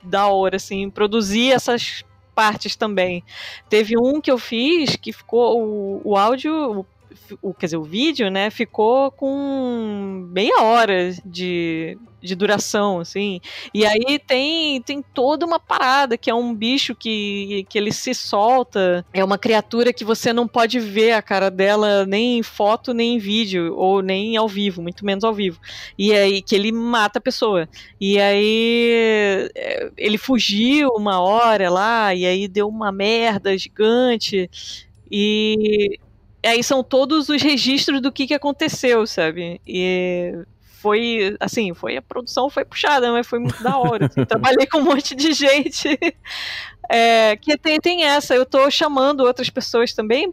da 0.03 0.27
hora, 0.29 0.57
assim, 0.57 0.89
produzir 0.89 1.53
essas 1.53 2.05
partes 2.35 2.77
também. 2.77 3.23
Teve 3.69 3.99
um 3.99 4.21
que 4.21 4.31
eu 4.31 4.39
fiz 4.39 4.97
que 4.97 5.13
ficou 5.13 5.61
o, 5.61 6.01
o 6.05 6.17
áudio, 6.17 6.87
o, 7.43 7.55
quer 7.55 7.67
dizer, 7.67 7.77
o 7.77 7.83
vídeo, 7.85 8.31
né, 8.31 8.51
ficou 8.51 9.11
com 9.11 10.29
meia 10.31 10.63
hora 10.63 11.13
de, 11.25 11.99
de 12.21 12.35
duração, 12.35 13.01
assim. 13.01 13.41
E 13.73 13.85
aí 13.87 14.19
tem, 14.19 14.81
tem 14.83 15.03
toda 15.03 15.47
uma 15.47 15.61
parada, 15.61 16.17
que 16.17 16.31
é 16.31 16.35
um 16.35 16.55
bicho 16.55 16.95
que, 16.95 17.67
que 17.69 17.79
ele 17.79 17.93
se 17.93 18.15
solta. 18.15 19.05
É 19.13 19.25
uma 19.25 19.39
criatura 19.39 19.93
que 19.93 20.05
você 20.05 20.33
não 20.33 20.49
pode 20.49 20.81
ver 20.81 21.13
a 21.13 21.23
cara 21.23 21.51
dela 21.51 22.07
nem 22.07 22.39
em 22.39 22.43
foto, 22.43 22.93
nem 22.93 23.15
em 23.17 23.19
vídeo, 23.19 23.75
ou 23.77 24.03
nem 24.03 24.37
ao 24.37 24.49
vivo, 24.49 24.83
muito 24.83 25.05
menos 25.05 25.25
ao 25.25 25.35
vivo. 25.35 25.61
E 25.99 26.13
aí 26.13 26.43
que 26.43 26.55
ele 26.55 26.73
mata 26.73 27.19
a 27.19 27.23
pessoa. 27.23 27.69
E 28.01 28.19
aí 28.19 29.51
é, 29.55 29.91
ele 29.97 30.19
fugiu 30.19 30.91
uma 30.97 31.21
hora 31.21 31.71
lá, 31.71 32.15
e 32.15 32.27
aí 32.27 32.49
deu 32.49 32.69
uma 32.69 32.91
merda 32.93 33.57
gigante. 33.57 34.51
E 35.11 35.99
aí 36.45 36.63
são 36.63 36.83
todos 36.83 37.29
os 37.29 37.43
registros 37.43 38.01
do 38.01 38.13
que, 38.13 38.27
que 38.27 38.35
aconteceu, 38.35 39.07
sabe? 39.07 39.61
E 39.67 40.35
foi, 40.61 41.37
assim, 41.41 41.75
foi 41.75 41.97
a 41.97 42.03
produção 42.03 42.49
foi 42.49 42.65
puxada, 42.65 43.11
mas 43.11 43.27
foi 43.27 43.39
muito 43.39 43.63
da 43.63 43.77
hora. 43.79 44.07
Assim, 44.07 44.25
trabalhei 44.27 44.67
com 44.67 44.79
um 44.79 44.85
monte 44.85 45.15
de 45.15 45.33
gente. 45.33 45.99
É, 46.91 47.37
que 47.37 47.55
tem, 47.59 47.79
tem 47.79 48.05
essa, 48.05 48.35
eu 48.35 48.47
tô 48.47 48.71
chamando 48.71 49.21
outras 49.21 49.51
pessoas 49.51 49.93
também, 49.93 50.33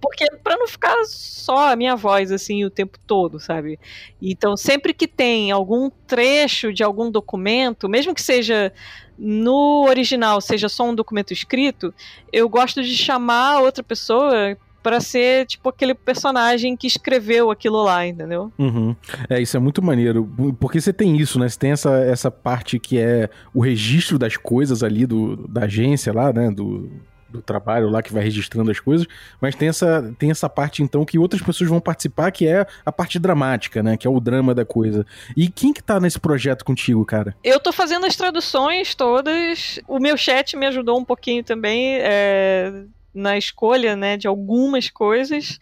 porque 0.00 0.24
para 0.36 0.56
não 0.56 0.68
ficar 0.68 0.94
só 1.04 1.72
a 1.72 1.74
minha 1.74 1.96
voz 1.96 2.30
assim 2.30 2.64
o 2.64 2.70
tempo 2.70 2.96
todo, 3.08 3.40
sabe? 3.40 3.76
Então, 4.22 4.56
sempre 4.56 4.94
que 4.94 5.08
tem 5.08 5.50
algum 5.50 5.90
trecho 6.06 6.72
de 6.72 6.84
algum 6.84 7.10
documento, 7.10 7.88
mesmo 7.88 8.14
que 8.14 8.22
seja 8.22 8.72
no 9.18 9.84
original, 9.88 10.40
seja 10.40 10.68
só 10.68 10.84
um 10.84 10.94
documento 10.94 11.32
escrito, 11.32 11.92
eu 12.32 12.48
gosto 12.48 12.82
de 12.82 12.96
chamar 12.96 13.60
outra 13.60 13.82
pessoa 13.82 14.56
para 14.82 15.00
ser 15.00 15.46
tipo 15.46 15.68
aquele 15.68 15.94
personagem 15.94 16.76
que 16.76 16.86
escreveu 16.86 17.50
aquilo 17.50 17.82
lá, 17.82 18.06
entendeu? 18.06 18.52
Uhum. 18.58 18.94
É, 19.28 19.40
isso 19.40 19.56
é 19.56 19.60
muito 19.60 19.82
maneiro, 19.82 20.28
porque 20.58 20.80
você 20.80 20.92
tem 20.92 21.16
isso, 21.16 21.38
né? 21.38 21.48
Você 21.48 21.58
tem 21.58 21.72
essa, 21.72 21.90
essa 21.98 22.30
parte 22.30 22.78
que 22.78 22.98
é 22.98 23.28
o 23.54 23.60
registro 23.60 24.18
das 24.18 24.36
coisas 24.36 24.82
ali 24.82 25.06
do, 25.06 25.48
da 25.48 25.64
agência 25.64 26.12
lá, 26.12 26.32
né? 26.32 26.50
Do, 26.50 26.90
do 27.30 27.40
trabalho 27.40 27.88
lá 27.88 28.02
que 28.02 28.12
vai 28.12 28.22
registrando 28.22 28.70
as 28.70 28.80
coisas, 28.80 29.06
mas 29.40 29.54
tem 29.54 29.68
essa, 29.68 30.12
tem 30.18 30.30
essa 30.30 30.48
parte 30.48 30.82
então 30.82 31.04
que 31.04 31.18
outras 31.18 31.40
pessoas 31.40 31.70
vão 31.70 31.80
participar, 31.80 32.30
que 32.30 32.46
é 32.46 32.66
a 32.84 32.92
parte 32.92 33.18
dramática, 33.18 33.82
né? 33.82 33.96
Que 33.96 34.06
é 34.06 34.10
o 34.10 34.20
drama 34.20 34.54
da 34.54 34.64
coisa. 34.64 35.06
E 35.36 35.48
quem 35.48 35.72
que 35.72 35.82
tá 35.82 36.00
nesse 36.00 36.18
projeto 36.18 36.64
contigo, 36.64 37.04
cara? 37.04 37.34
Eu 37.42 37.60
tô 37.60 37.72
fazendo 37.72 38.06
as 38.06 38.16
traduções 38.16 38.94
todas. 38.94 39.78
O 39.86 39.98
meu 39.98 40.16
chat 40.16 40.56
me 40.56 40.66
ajudou 40.66 40.98
um 40.98 41.04
pouquinho 41.04 41.44
também. 41.44 41.98
É 42.00 42.84
na 43.14 43.36
escolha, 43.36 43.96
né, 43.96 44.16
de 44.16 44.26
algumas 44.26 44.88
coisas. 44.88 45.58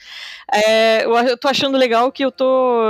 É, 0.53 1.05
eu 1.05 1.37
tô 1.37 1.49
achando 1.49 1.79
legal 1.79 2.13
que 2.13 2.25
eu 2.25 2.31
tô 2.31 2.81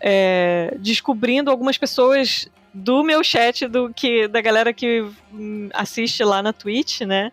é, 0.00 0.76
descobrindo 0.78 1.50
algumas 1.50 1.78
pessoas 1.78 2.48
do 2.74 3.02
meu 3.02 3.22
chat, 3.22 3.66
do 3.66 3.92
que 3.92 4.26
da 4.28 4.40
galera 4.40 4.72
que 4.72 5.04
hum, 5.32 5.68
assiste 5.74 6.24
lá 6.24 6.42
na 6.42 6.52
Twitch, 6.52 7.02
né, 7.02 7.30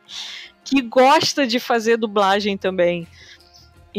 que 0.64 0.82
gosta 0.82 1.48
de 1.48 1.60
fazer 1.60 1.98
dublagem 1.98 2.58
também. 2.58 3.08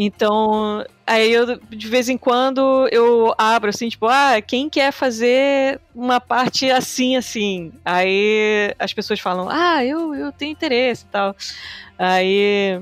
Então, 0.03 0.83
aí 1.05 1.31
eu, 1.31 1.59
de 1.69 1.87
vez 1.87 2.09
em 2.09 2.17
quando, 2.17 2.89
eu 2.91 3.35
abro 3.37 3.69
assim, 3.69 3.87
tipo, 3.87 4.07
ah, 4.07 4.41
quem 4.41 4.67
quer 4.67 4.91
fazer 4.91 5.79
uma 5.93 6.19
parte 6.19 6.71
assim, 6.71 7.15
assim? 7.15 7.71
Aí 7.85 8.73
as 8.79 8.91
pessoas 8.91 9.19
falam, 9.19 9.47
ah, 9.47 9.85
eu, 9.85 10.15
eu 10.15 10.31
tenho 10.31 10.53
interesse 10.53 11.03
e 11.03 11.07
tal. 11.11 11.35
Aí, 11.99 12.81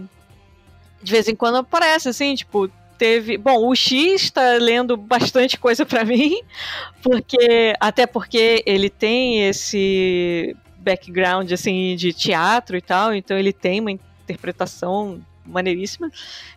de 1.03 1.11
vez 1.11 1.27
em 1.27 1.35
quando 1.35 1.57
aparece, 1.57 2.07
assim, 2.07 2.33
tipo, 2.35 2.71
teve. 2.97 3.37
Bom, 3.37 3.67
o 3.67 3.75
X 3.75 4.31
tá 4.31 4.53
lendo 4.53 4.95
bastante 4.95 5.57
coisa 5.59 5.85
para 5.85 6.05
mim, 6.05 6.39
porque. 7.03 7.75
Até 7.81 8.07
porque 8.07 8.63
ele 8.65 8.89
tem 8.89 9.45
esse 9.45 10.55
background, 10.77 11.51
assim, 11.51 11.97
de 11.97 12.13
teatro 12.13 12.77
e 12.77 12.81
tal, 12.81 13.13
então 13.13 13.37
ele 13.37 13.51
tem 13.51 13.81
uma 13.81 13.91
interpretação 13.91 15.19
maneiríssima. 15.49 16.11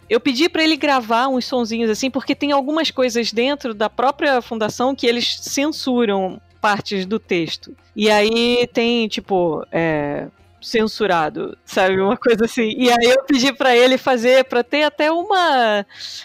Eu 0.08 0.20
pedi 0.20 0.48
para 0.48 0.62
ele 0.62 0.76
gravar 0.76 1.28
uns 1.28 1.44
sonzinhos 1.46 1.90
assim, 1.90 2.10
porque 2.10 2.34
tem 2.34 2.52
algumas 2.52 2.90
coisas 2.90 3.32
dentro 3.32 3.74
da 3.74 3.88
própria 3.88 4.40
fundação 4.42 4.94
que 4.94 5.06
eles 5.06 5.38
censuram 5.40 6.40
partes 6.60 7.04
do 7.06 7.18
texto. 7.18 7.74
E 7.96 8.08
aí 8.08 8.68
tem, 8.72 9.08
tipo, 9.08 9.66
é, 9.72 10.28
censurado, 10.62 11.58
sabe? 11.64 12.00
Uma 12.00 12.16
coisa 12.16 12.44
assim. 12.44 12.72
E 12.76 12.90
aí 12.90 13.10
eu 13.10 13.24
pedi 13.24 13.52
para 13.52 13.76
ele 13.76 13.98
fazer 13.98 14.44
para 14.44 14.62
ter 14.62 14.84
até 14.84 15.10
uma 15.10 15.84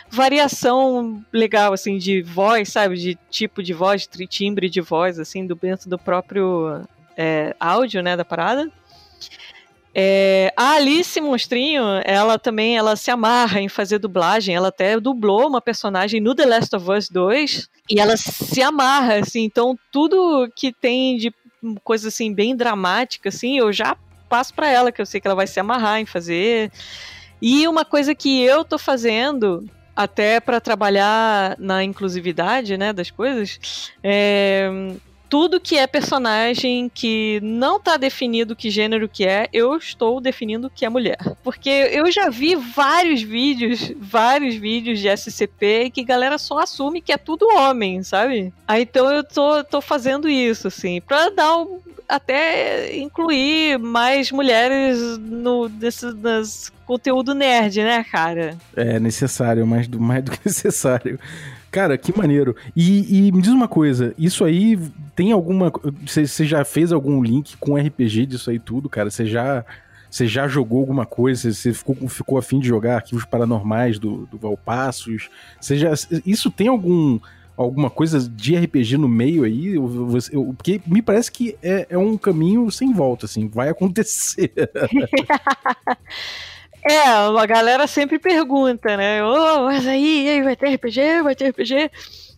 variação 0.09 1.23
legal 1.33 1.73
assim 1.73 1.97
de 1.97 2.21
voz, 2.21 2.69
sabe? 2.69 2.95
De 2.95 3.17
tipo 3.29 3.63
de 3.63 3.73
voz, 3.73 4.07
de 4.07 4.27
timbre 4.27 4.69
de 4.69 4.79
voz 4.79 5.19
assim 5.19 5.45
do 5.45 5.55
dentro 5.55 5.89
do 5.89 5.97
próprio 5.97 6.81
é, 7.17 7.55
áudio, 7.59 8.03
né, 8.03 8.15
da 8.15 8.23
parada. 8.23 8.71
É, 9.99 10.53
a 10.55 10.73
Alice 10.73 11.19
Monstrinho, 11.19 11.83
ela 12.05 12.37
também 12.37 12.77
ela 12.77 12.95
se 12.95 13.09
amarra 13.09 13.59
em 13.59 13.67
fazer 13.67 13.97
dublagem. 13.97 14.53
Ela 14.53 14.67
até 14.67 14.99
dublou 14.99 15.47
uma 15.47 15.59
personagem 15.59 16.21
no 16.21 16.35
The 16.35 16.45
Last 16.45 16.75
of 16.75 16.91
Us 16.91 17.09
2 17.09 17.67
e 17.89 17.99
ela 17.99 18.15
se 18.15 18.61
amarra, 18.61 19.15
assim. 19.15 19.43
Então, 19.43 19.75
tudo 19.91 20.47
que 20.55 20.71
tem 20.71 21.17
de 21.17 21.33
coisa 21.83 22.09
assim 22.09 22.31
bem 22.31 22.55
dramática, 22.55 23.29
assim, 23.29 23.57
eu 23.57 23.73
já 23.73 23.97
passo 24.29 24.53
para 24.53 24.69
ela, 24.69 24.91
que 24.91 25.01
eu 25.01 25.05
sei 25.05 25.19
que 25.19 25.27
ela 25.27 25.35
vai 25.35 25.47
se 25.47 25.59
amarrar 25.59 25.99
em 25.99 26.05
fazer. 26.05 26.71
E 27.41 27.67
uma 27.67 27.83
coisa 27.83 28.13
que 28.13 28.43
eu 28.43 28.63
tô 28.63 28.77
fazendo 28.77 29.67
até 29.95 30.39
para 30.39 30.61
trabalhar 30.61 31.55
na 31.57 31.83
inclusividade, 31.83 32.77
né, 32.77 32.93
das 32.93 33.09
coisas, 33.09 33.91
é, 34.03 34.69
tudo 35.29 35.59
que 35.59 35.77
é 35.77 35.85
personagem 35.85 36.89
que 36.93 37.39
não 37.41 37.79
tá 37.79 37.97
definido 37.97 38.55
que 38.55 38.69
gênero 38.69 39.09
que 39.09 39.25
é, 39.25 39.47
eu 39.51 39.75
estou 39.75 40.21
definindo 40.21 40.69
que 40.69 40.85
é 40.85 40.89
mulher. 40.89 41.17
Porque 41.43 41.69
eu 41.69 42.11
já 42.11 42.29
vi 42.29 42.55
vários 42.55 43.21
vídeos, 43.21 43.91
vários 43.97 44.55
vídeos 44.55 44.99
de 44.99 45.09
SCP 45.09 45.91
que 45.91 46.03
galera 46.03 46.37
só 46.37 46.59
assume 46.59 47.01
que 47.01 47.11
é 47.11 47.17
tudo 47.17 47.47
homem, 47.55 48.03
sabe? 48.03 48.53
Aí 48.67 48.83
então 48.83 49.09
eu 49.11 49.23
tô, 49.23 49.63
tô 49.63 49.81
fazendo 49.81 50.29
isso, 50.29 50.67
assim, 50.67 51.01
pra 51.01 51.29
dar 51.29 51.57
um, 51.57 51.79
até 52.07 52.95
incluir 52.97 53.77
mais 53.77 54.31
mulheres 54.31 55.17
no 55.17 55.67
nesse, 55.67 56.05
nas 56.13 56.71
conteúdo 56.85 57.35
nerd, 57.35 57.83
né, 57.83 58.03
cara? 58.09 58.57
É 58.75 58.97
necessário, 58.97 59.67
mais 59.67 59.87
do, 59.87 59.99
mais 59.99 60.23
do 60.23 60.31
que 60.31 60.39
necessário. 60.45 61.19
Cara, 61.71 61.97
que 61.97 62.17
maneiro. 62.17 62.55
E, 62.75 63.27
e, 63.27 63.31
me 63.31 63.41
diz 63.41 63.51
uma 63.51 63.67
coisa, 63.67 64.13
isso 64.17 64.43
aí 64.45 64.79
tem 65.15 65.31
alguma. 65.31 65.71
Você 66.05 66.45
já 66.45 66.63
fez 66.63 66.91
algum 66.91 67.21
link 67.21 67.57
com 67.57 67.75
RPG 67.75 68.25
disso 68.25 68.49
aí 68.49 68.59
tudo, 68.59 68.89
cara? 68.89 69.09
Você 69.09 69.25
já. 69.25 69.65
Você 70.09 70.25
já 70.25 70.47
jogou 70.47 70.79
alguma 70.79 71.05
coisa? 71.05 71.51
Você 71.51 71.73
ficou, 71.73 71.95
ficou 72.07 72.37
afim 72.37 72.59
de 72.59 72.67
jogar 72.67 72.95
arquivos 72.95 73.25
paranormais 73.25 73.99
do, 73.99 74.25
do 74.31 74.37
Valpassos? 74.37 75.29
Você 75.59 75.77
já, 75.77 75.91
isso 76.25 76.49
tem 76.49 76.69
algum 76.69 77.19
alguma 77.57 77.89
coisa 77.89 78.19
de 78.29 78.55
RPG 78.55 78.97
no 78.97 79.09
meio 79.09 79.43
aí? 79.43 79.77
Você, 79.77 80.35
eu, 80.35 80.53
porque 80.55 80.79
me 80.85 81.01
parece 81.01 81.31
que 81.31 81.57
é, 81.61 81.87
é 81.89 81.97
um 81.97 82.15
caminho 82.15 82.71
sem 82.71 82.93
volta, 82.93 83.25
assim, 83.25 83.49
vai 83.49 83.67
acontecer. 83.69 84.53
É, 86.89 86.99
a 87.07 87.45
galera 87.45 87.85
sempre 87.87 88.17
pergunta, 88.17 88.95
né? 88.95 89.23
Oh, 89.23 89.63
mas 89.65 89.85
aí, 89.85 90.29
aí 90.29 90.41
vai 90.41 90.55
ter 90.55 90.73
RPG? 90.75 91.21
Vai 91.23 91.35
ter 91.35 91.49
RPG? 91.49 91.91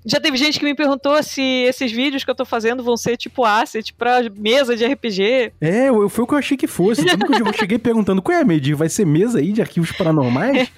Já 0.06 0.20
teve 0.20 0.38
gente 0.38 0.58
que 0.58 0.66
me 0.66 0.74
perguntou 0.74 1.22
se 1.22 1.42
esses 1.42 1.92
vídeos 1.92 2.24
que 2.24 2.32
eu 2.32 2.36
tô 2.36 2.46
fazendo 2.46 2.82
vão 2.82 2.96
ser 2.96 3.18
tipo 3.18 3.44
asset 3.44 3.94
pra 3.94 4.22
mesa 4.36 4.76
de 4.76 4.86
RPG. 4.86 5.52
É, 5.60 5.88
foi 6.10 6.24
o 6.24 6.28
que 6.28 6.34
eu 6.34 6.38
achei 6.38 6.56
que 6.56 6.68
fosse. 6.68 7.06
Tanto 7.06 7.26
que 7.28 7.42
eu 7.42 7.52
cheguei 7.54 7.78
perguntando, 7.78 8.22
qual 8.22 8.38
é, 8.38 8.44
Medir? 8.46 8.76
Vai 8.76 8.88
ser 8.88 9.06
mesa 9.06 9.40
aí 9.40 9.52
de 9.52 9.62
arquivos 9.62 9.92
paranormais? 9.92 10.72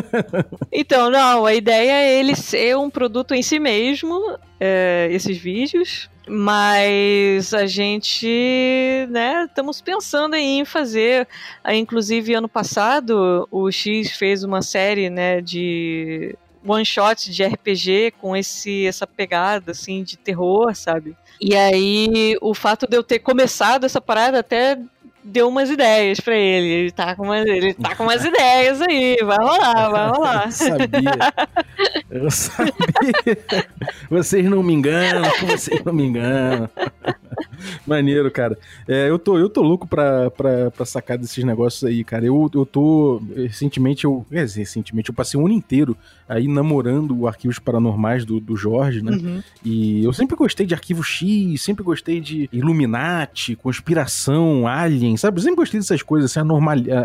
então, 0.70 1.10
não, 1.10 1.46
a 1.46 1.54
ideia 1.54 1.90
é 1.90 2.20
ele 2.20 2.36
ser 2.36 2.76
um 2.76 2.90
produto 2.90 3.34
em 3.34 3.42
si 3.42 3.58
mesmo, 3.58 4.38
é, 4.60 5.08
esses 5.10 5.38
vídeos. 5.38 6.10
Mas 6.30 7.52
a 7.52 7.66
gente, 7.66 9.06
né, 9.10 9.46
estamos 9.46 9.80
pensando 9.80 10.36
em 10.36 10.64
fazer. 10.64 11.26
Inclusive, 11.68 12.34
ano 12.34 12.48
passado, 12.48 13.48
o 13.50 13.70
X 13.70 14.12
fez 14.12 14.44
uma 14.44 14.62
série, 14.62 15.10
né, 15.10 15.40
de 15.40 16.36
one 16.64 16.84
shot 16.84 17.30
de 17.30 17.42
RPG 17.42 18.12
com 18.20 18.36
esse 18.36 18.86
essa 18.86 19.06
pegada 19.06 19.72
assim 19.72 20.02
de 20.02 20.16
terror, 20.16 20.74
sabe? 20.74 21.16
E 21.40 21.56
aí 21.56 22.36
o 22.40 22.54
fato 22.54 22.86
de 22.86 22.96
eu 22.96 23.02
ter 23.02 23.18
começado 23.18 23.84
essa 23.84 24.00
parada 24.00 24.40
até 24.40 24.78
deu 25.22 25.48
umas 25.48 25.70
ideias 25.70 26.20
para 26.20 26.36
ele. 26.36 26.66
Ele 26.66 26.90
tá 26.90 27.14
com 27.14 27.24
umas, 27.24 27.46
ele 27.46 27.74
tá 27.74 27.94
com 27.94 28.04
umas 28.04 28.24
ideias 28.24 28.80
aí. 28.80 29.16
Vai 29.22 29.38
rolar, 29.38 29.90
vai 29.90 30.08
rolar. 30.08 30.44
Eu 30.46 30.52
sabia. 30.52 31.34
Eu 32.10 32.30
sabia. 32.30 32.74
Vocês 34.08 34.44
não 34.44 34.62
me 34.62 34.72
enganam, 34.72 35.30
vocês 35.46 35.84
não 35.84 35.92
me 35.92 36.04
enganam. 36.04 36.68
Maneiro, 37.86 38.30
cara. 38.30 38.58
É, 38.86 39.08
eu, 39.08 39.18
tô, 39.18 39.38
eu 39.38 39.48
tô 39.48 39.62
louco 39.62 39.86
pra, 39.86 40.30
pra, 40.30 40.70
pra 40.70 40.86
sacar 40.86 41.18
desses 41.18 41.42
negócios 41.44 41.84
aí, 41.84 42.04
cara. 42.04 42.24
Eu, 42.24 42.50
eu 42.54 42.66
tô. 42.66 43.22
Recentemente, 43.34 44.04
eu. 44.04 44.24
Dizer, 44.30 44.60
recentemente, 44.60 45.10
eu 45.10 45.14
passei 45.14 45.38
um 45.38 45.46
ano 45.46 45.54
inteiro 45.54 45.96
aí 46.28 46.46
namorando 46.46 47.26
arquivos 47.26 47.58
paranormais 47.58 48.24
do, 48.24 48.38
do 48.38 48.56
Jorge, 48.56 49.02
né? 49.02 49.12
Uhum. 49.12 49.42
E 49.64 50.04
eu 50.04 50.12
sempre 50.12 50.36
gostei 50.36 50.64
de 50.64 50.72
arquivo 50.72 51.02
X, 51.02 51.60
sempre 51.60 51.82
gostei 51.82 52.20
de 52.20 52.48
Illuminati, 52.52 53.56
conspiração, 53.56 54.66
Alien, 54.66 55.16
sabe? 55.16 55.38
Eu 55.38 55.42
sempre 55.42 55.56
gostei 55.56 55.80
dessas 55.80 56.02
coisas, 56.02 56.30
assim, 56.30 56.40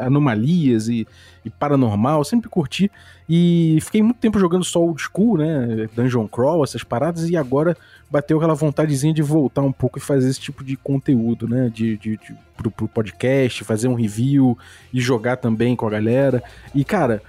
anomalias 0.03 0.87
e, 0.87 1.07
e 1.43 1.49
paranormal, 1.49 2.23
sempre 2.23 2.47
curti. 2.49 2.91
E 3.27 3.79
fiquei 3.81 4.03
muito 4.03 4.17
tempo 4.17 4.37
jogando 4.37 4.63
só 4.63 4.79
old 4.79 5.01
school, 5.01 5.37
né? 5.37 5.87
Dungeon 5.95 6.27
Crawl, 6.27 6.63
essas 6.63 6.83
paradas, 6.83 7.27
e 7.29 7.35
agora 7.35 7.75
bateu 8.09 8.37
aquela 8.37 8.53
vontadezinha 8.53 9.13
de 9.13 9.23
voltar 9.23 9.61
um 9.61 9.71
pouco 9.71 9.97
e 9.97 10.01
fazer 10.01 10.29
esse 10.29 10.39
tipo 10.39 10.63
de 10.63 10.77
conteúdo, 10.77 11.47
né? 11.47 11.71
De, 11.73 11.97
de, 11.97 12.17
de 12.17 12.35
pro, 12.55 12.69
pro 12.69 12.87
podcast, 12.87 13.63
fazer 13.63 13.87
um 13.87 13.95
review 13.95 14.57
e 14.93 15.01
jogar 15.01 15.37
também 15.37 15.75
com 15.75 15.87
a 15.87 15.89
galera. 15.89 16.43
E, 16.73 16.85
cara, 16.85 17.23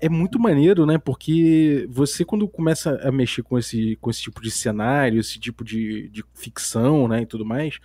é 0.00 0.08
muito 0.08 0.38
maneiro, 0.38 0.86
né? 0.86 0.96
Porque 0.96 1.86
você, 1.90 2.24
quando 2.24 2.48
começa 2.48 2.98
a 3.02 3.12
mexer 3.12 3.42
com 3.42 3.58
esse, 3.58 3.96
com 4.00 4.10
esse 4.10 4.22
tipo 4.22 4.40
de 4.42 4.50
cenário, 4.50 5.20
esse 5.20 5.38
tipo 5.38 5.62
de, 5.62 6.08
de 6.08 6.24
ficção, 6.34 7.06
né? 7.06 7.22
E 7.22 7.26
tudo 7.26 7.44
mais, 7.44 7.78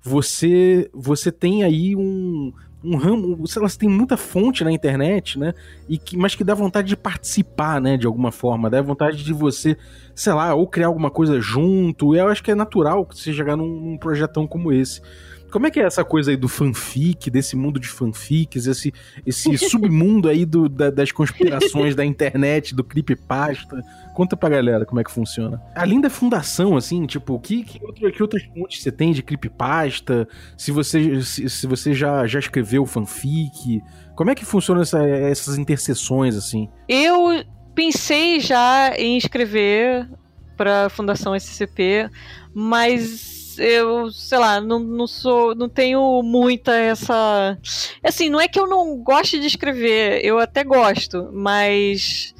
você, 0.00 0.88
você 0.94 1.30
tem 1.32 1.64
aí 1.64 1.94
um, 1.96 2.52
um 2.82 2.96
ramo, 2.96 3.36
você 3.36 3.60
tem 3.78 3.88
muita 3.88 4.16
fonte 4.16 4.64
na 4.64 4.72
internet, 4.72 5.38
né? 5.38 5.52
E 5.88 5.98
que, 5.98 6.16
mas 6.16 6.34
que 6.34 6.42
dá 6.42 6.54
vontade 6.54 6.88
de 6.88 6.96
participar, 6.96 7.80
né? 7.80 7.96
De 7.96 8.06
alguma 8.06 8.32
forma, 8.32 8.70
dá 8.70 8.80
vontade 8.80 9.22
de 9.22 9.32
você, 9.32 9.76
sei 10.14 10.32
lá, 10.32 10.54
ou 10.54 10.66
criar 10.66 10.86
alguma 10.86 11.10
coisa 11.10 11.40
junto. 11.40 12.14
E 12.14 12.18
eu 12.18 12.28
acho 12.28 12.42
que 12.42 12.50
é 12.50 12.54
natural 12.54 13.06
você 13.10 13.32
chegar 13.32 13.56
num, 13.56 13.66
num 13.66 13.98
projetão 13.98 14.46
como 14.46 14.72
esse. 14.72 15.02
Como 15.50 15.66
é 15.66 15.70
que 15.70 15.80
é 15.80 15.84
essa 15.84 16.04
coisa 16.04 16.30
aí 16.30 16.36
do 16.36 16.48
fanfic, 16.48 17.30
desse 17.30 17.56
mundo 17.56 17.80
de 17.80 17.88
fanfics, 17.88 18.66
esse, 18.66 18.92
esse 19.26 19.56
submundo 19.68 20.28
aí 20.28 20.44
do, 20.44 20.68
da, 20.68 20.90
das 20.90 21.12
conspirações 21.12 21.94
da 21.94 22.04
internet, 22.04 22.74
do 22.74 22.84
creepypasta? 22.84 23.82
Conta 24.14 24.36
pra 24.36 24.48
galera 24.48 24.86
como 24.86 25.00
é 25.00 25.04
que 25.04 25.10
funciona. 25.10 25.60
Além 25.74 26.00
da 26.00 26.10
fundação, 26.10 26.76
assim, 26.76 27.06
tipo, 27.06 27.38
que, 27.40 27.64
que, 27.64 27.84
outro, 27.84 28.12
que 28.12 28.22
outras 28.22 28.42
fontes 28.44 28.82
você 28.82 28.92
tem 28.92 29.12
de 29.12 29.22
creepypasta? 29.22 30.28
Se 30.56 30.70
você, 30.70 31.22
se, 31.22 31.48
se, 31.48 31.66
você 31.66 31.94
já, 31.94 32.26
já 32.26 32.38
escreveu 32.38 32.86
fanfic? 32.86 33.82
Como 34.14 34.30
é 34.30 34.34
que 34.34 34.44
funciona 34.44 34.82
essa, 34.82 35.02
essas 35.02 35.58
interseções, 35.58 36.36
assim? 36.36 36.68
Eu 36.88 37.44
pensei 37.74 38.40
já 38.40 38.92
em 38.96 39.16
escrever 39.16 40.08
pra 40.56 40.90
Fundação 40.90 41.34
SCP, 41.34 42.10
mas 42.54 43.39
eu, 43.58 44.10
sei 44.10 44.38
lá, 44.38 44.60
não, 44.60 44.78
não 44.78 45.06
sou, 45.06 45.54
não 45.54 45.68
tenho 45.68 46.22
muita 46.22 46.74
essa, 46.74 47.58
assim, 48.02 48.28
não 48.28 48.40
é 48.40 48.48
que 48.48 48.58
eu 48.58 48.66
não 48.66 48.96
goste 48.98 49.38
de 49.38 49.46
escrever, 49.46 50.24
eu 50.24 50.38
até 50.38 50.64
gosto, 50.64 51.30
mas 51.32 52.34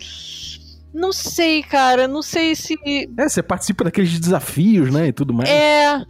não 0.93 1.13
sei, 1.13 1.63
cara, 1.63 2.09
não 2.09 2.23
sei 2.23 2.55
se 2.55 2.77
É, 3.19 3.29
você 3.29 3.43
participa 3.43 3.85
daqueles 3.85 4.19
desafios, 4.19 4.93
né, 4.93 5.09
e 5.09 5.13
tudo 5.13 5.33
mais. 5.33 5.49
É, 5.49 6.03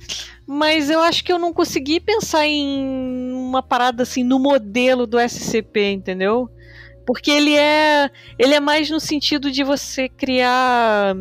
mas 0.46 0.90
eu 0.90 1.00
acho 1.00 1.22
que 1.24 1.32
eu 1.32 1.38
não 1.38 1.52
consegui 1.52 2.00
pensar 2.00 2.46
em 2.46 3.32
uma 3.32 3.62
parada 3.62 4.02
assim 4.02 4.24
no 4.24 4.38
modelo 4.38 5.06
do 5.06 5.18
SCP, 5.18 5.92
entendeu? 5.92 6.48
Porque 7.06 7.30
ele 7.30 7.56
é, 7.56 8.10
ele 8.38 8.54
é 8.54 8.60
mais 8.60 8.88
no 8.90 9.00
sentido 9.00 9.50
de 9.50 9.64
você 9.64 10.08
criar 10.08 11.14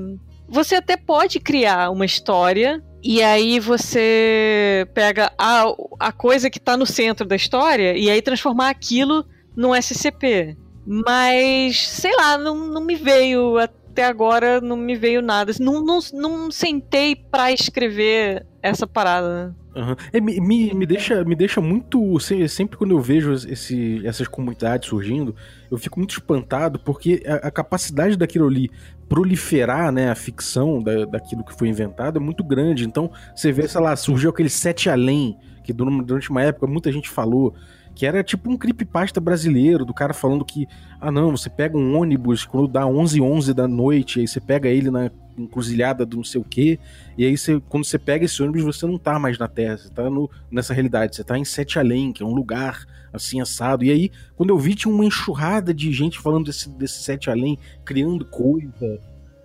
você 0.50 0.76
até 0.76 0.98
pode 0.98 1.40
criar 1.40 1.92
uma 1.92 2.06
história 2.06 2.84
e 3.02 3.24
aí 3.24 3.60
você 3.60 4.88
pega 4.94 5.32
a, 5.38 5.66
a 6.00 6.12
coisa 6.12 6.50
que 6.50 6.58
está 6.58 6.76
no 6.76 6.86
centro 6.86 7.26
da 7.26 7.36
história 7.36 7.98
e 7.98 8.10
aí 8.10 8.22
transformar 8.22 8.70
aquilo 8.70 9.26
num 9.56 9.74
SCP. 9.74 10.58
Mas, 10.86 11.88
sei 11.88 12.16
lá, 12.16 12.38
não, 12.38 12.56
não 12.56 12.82
me 12.82 12.96
veio 12.96 13.58
até 13.92 14.06
agora, 14.06 14.62
não 14.62 14.78
me 14.78 14.96
veio 14.96 15.22
nada. 15.22 15.52
Não, 15.60 15.84
não, 15.84 16.00
não 16.14 16.52
sentei 16.52 17.16
para 17.16 17.52
escrever 17.52 18.46
essa 18.62 18.88
parada. 18.88 19.56
Uhum. 19.76 19.96
É, 20.12 20.20
me, 20.20 20.40
me, 20.40 20.74
me, 20.74 20.86
deixa, 20.86 21.24
me 21.24 21.36
deixa 21.36 21.62
muito. 21.62 22.20
Sempre 22.48 22.78
quando 22.78 22.92
eu 22.92 23.00
vejo 23.00 23.34
esse, 23.34 24.06
essas 24.06 24.28
comunidades 24.28 24.90
surgindo, 24.90 25.36
eu 25.70 25.78
fico 25.78 26.00
muito 26.00 26.12
espantado 26.12 26.80
porque 26.80 27.24
a, 27.26 27.48
a 27.48 27.52
capacidade 27.52 28.18
daquilo 28.18 28.48
ali 28.48 28.70
proliferar 29.08 29.92
né, 29.92 30.10
a 30.10 30.16
ficção 30.16 30.82
da, 30.82 31.06
daquilo 31.06 31.44
que 31.44 31.58
foi 31.58 31.68
inventado 31.68 32.18
é 32.18 32.20
muito 32.20 32.44
grande. 32.44 32.86
Então, 32.86 33.12
você 33.36 33.52
vê, 33.52 33.68
sei 33.68 33.82
lá, 33.82 33.96
surgiu 33.96 34.30
aquele 34.30 34.50
Sete 34.50 34.90
Além, 34.90 35.38
que 35.64 35.74
durante 35.74 36.30
uma 36.30 36.44
época 36.44 36.68
muita 36.68 36.92
gente 36.92 37.10
falou 37.10 37.54
que 38.00 38.06
era 38.06 38.24
tipo 38.24 38.50
um 38.50 38.56
creepypasta 38.56 39.20
brasileiro, 39.20 39.84
do 39.84 39.94
cara 39.94 40.14
falando 40.14 40.46
que, 40.46 40.66
ah 41.02 41.12
não, 41.12 41.36
você 41.36 41.50
pega 41.50 41.78
um 41.78 41.98
ônibus 41.98 42.46
quando 42.46 42.66
dá 42.66 42.88
11 42.88 43.20
11 43.20 43.54
da 43.54 43.68
noite, 43.68 44.22
aí 44.22 44.28
você 44.28 44.40
pega 44.40 44.70
ele 44.70 44.90
na 44.90 45.12
encruzilhada 45.38 46.06
do 46.06 46.16
não 46.16 46.24
sei 46.24 46.40
o 46.40 46.44
quê, 46.46 46.80
e 47.18 47.26
aí 47.26 47.38
você, 47.38 47.62
quando 47.68 47.84
você 47.84 48.00
pega 48.00 48.24
esse 48.24 48.42
ônibus, 48.42 48.64
você 48.64 48.86
não 48.86 48.98
tá 48.98 49.20
mais 49.20 49.38
na 49.38 49.50
Terra, 49.50 49.78
você 49.78 49.90
tá 49.90 50.10
no, 50.10 50.32
nessa 50.50 50.74
realidade, 50.74 51.14
você 51.14 51.26
tá 51.26 51.38
em 51.38 51.44
Sete 51.44 51.78
Além, 51.78 52.14
que 52.14 52.24
é 52.24 52.26
um 52.26 52.34
lugar 52.34 52.86
assim 53.12 53.42
assado. 53.42 53.84
E 53.84 53.92
aí, 53.92 54.10
quando 54.38 54.52
eu 54.52 54.58
vi, 54.58 54.76
tinha 54.76 54.94
uma 54.94 55.04
enxurrada 55.04 55.74
de 55.74 55.92
gente 55.92 56.20
falando 56.20 56.46
desse, 56.46 56.70
desse 56.70 57.04
Sete 57.04 57.30
Além, 57.30 57.60
criando 57.84 58.24
coisa, 58.24 58.98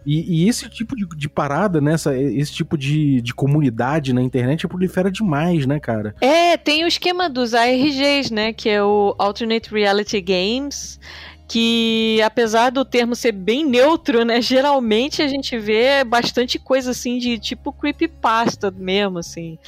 e, 0.07 0.45
e, 0.45 0.49
esse 0.49 0.69
tipo 0.69 0.95
de, 0.97 1.07
de 1.17 1.29
parada, 1.29 1.81
né? 1.81 1.95
Essa, 1.95 2.17
esse 2.17 2.53
tipo 2.53 2.77
de, 2.77 3.21
de 3.21 3.35
comunidade 3.35 4.12
na 4.12 4.23
internet 4.23 4.67
prolifera 4.69 5.11
demais, 5.11 5.67
né, 5.67 5.81
cara? 5.81 6.14
É, 6.21 6.57
tem 6.57 6.85
o 6.85 6.88
esquema 6.88 7.29
dos 7.29 7.55
ARGs, 7.55 8.31
né? 8.31 8.53
Que 8.53 8.69
é 8.69 8.83
o 8.83 9.14
Alternate 9.19 9.73
Reality 9.73 10.21
Games 10.21 10.99
que 11.47 12.21
apesar 12.23 12.71
do 12.71 12.85
termo 12.85 13.14
ser 13.14 13.33
bem 13.33 13.64
neutro, 13.64 14.25
né, 14.25 14.40
geralmente 14.40 15.21
a 15.21 15.29
gente 15.29 15.59
vê 15.59 16.03
bastante 16.03 16.59
coisa 16.59 16.90
assim 16.93 17.19
de 17.19 17.38
tipo 17.38 17.73
creepypasta 17.73 18.71
mesmo, 18.71 19.19
assim. 19.19 19.59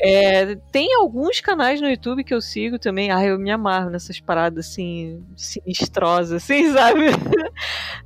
É, 0.00 0.54
tem 0.70 0.94
alguns 0.94 1.40
canais 1.40 1.80
no 1.80 1.88
YouTube 1.88 2.22
que 2.22 2.32
eu 2.32 2.40
sigo 2.40 2.78
também. 2.78 3.10
Ah, 3.10 3.24
eu 3.24 3.36
me 3.36 3.50
amarro 3.50 3.90
nessas 3.90 4.20
paradas 4.20 4.66
assim, 4.66 5.24
sinistrosas, 5.36 6.44
assim, 6.44 6.70
sabe? 6.72 7.06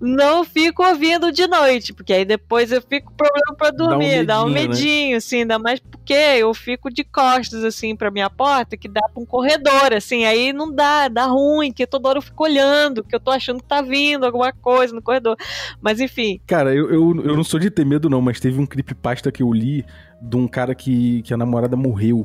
Não 0.00 0.42
fico 0.42 0.82
ouvindo 0.82 1.30
de 1.30 1.46
noite, 1.46 1.92
porque 1.92 2.14
aí 2.14 2.24
depois 2.24 2.72
eu 2.72 2.80
fico 2.80 3.10
com 3.10 3.16
problema 3.16 3.54
pra 3.58 3.70
dormir, 3.70 4.24
dá 4.24 4.42
um 4.42 4.48
medinho, 4.48 4.62
dá 4.62 4.66
um 4.66 4.68
medinho 4.68 5.10
né? 5.10 5.16
assim, 5.16 5.40
ainda 5.40 5.58
mais 5.58 5.80
porque 5.80 6.14
eu 6.14 6.54
fico 6.54 6.90
de 6.90 7.04
costas, 7.04 7.62
assim, 7.62 7.94
pra 7.94 8.10
minha 8.10 8.30
porta, 8.30 8.76
que 8.76 8.88
dá 8.88 9.02
pra 9.02 9.22
um 9.22 9.26
corredor, 9.26 9.92
assim, 9.94 10.24
aí 10.24 10.52
não 10.52 10.74
dá, 10.74 11.08
dá 11.08 11.26
ruim, 11.26 11.72
que 11.72 11.86
toda 11.86 12.08
hora 12.08 12.18
eu 12.18 12.22
fico 12.22 12.42
olhando, 12.42 13.04
que 13.04 13.14
eu 13.14 13.20
tô 13.20 13.30
achando 13.30 13.60
que 13.60 13.68
tá 13.68 13.82
vindo 13.82 14.24
alguma 14.24 14.50
coisa 14.50 14.94
no 14.94 15.02
corredor. 15.02 15.36
Mas 15.80 16.00
enfim. 16.00 16.40
Cara, 16.46 16.74
eu, 16.74 16.90
eu, 16.90 17.22
eu 17.22 17.36
não 17.36 17.44
sou 17.44 17.60
de 17.60 17.70
ter 17.70 17.84
medo, 17.84 18.08
não, 18.08 18.22
mas 18.22 18.40
teve 18.40 18.58
um 18.58 18.66
creepypasta 18.66 19.30
que 19.30 19.42
eu 19.42 19.52
li 19.52 19.84
de 20.22 20.36
um 20.36 20.46
cara 20.46 20.74
que, 20.74 21.22
que 21.22 21.34
a 21.34 21.36
namorada 21.36 21.76
morreu. 21.76 22.24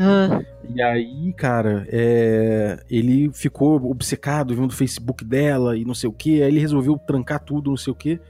Ah. 0.00 0.40
E 0.68 0.80
aí, 0.80 1.32
cara, 1.32 1.86
é, 1.90 2.78
ele 2.88 3.30
ficou 3.32 3.90
obcecado 3.90 4.54
vendo 4.54 4.70
o 4.70 4.74
Facebook 4.74 5.24
dela 5.24 5.76
e 5.76 5.84
não 5.84 5.94
sei 5.94 6.08
o 6.08 6.12
que. 6.12 6.42
Aí 6.42 6.48
ele 6.48 6.60
resolveu 6.60 6.98
trancar 6.98 7.40
tudo, 7.40 7.70
não 7.70 7.76
sei 7.76 7.92
o 7.92 7.96
que. 7.96 8.20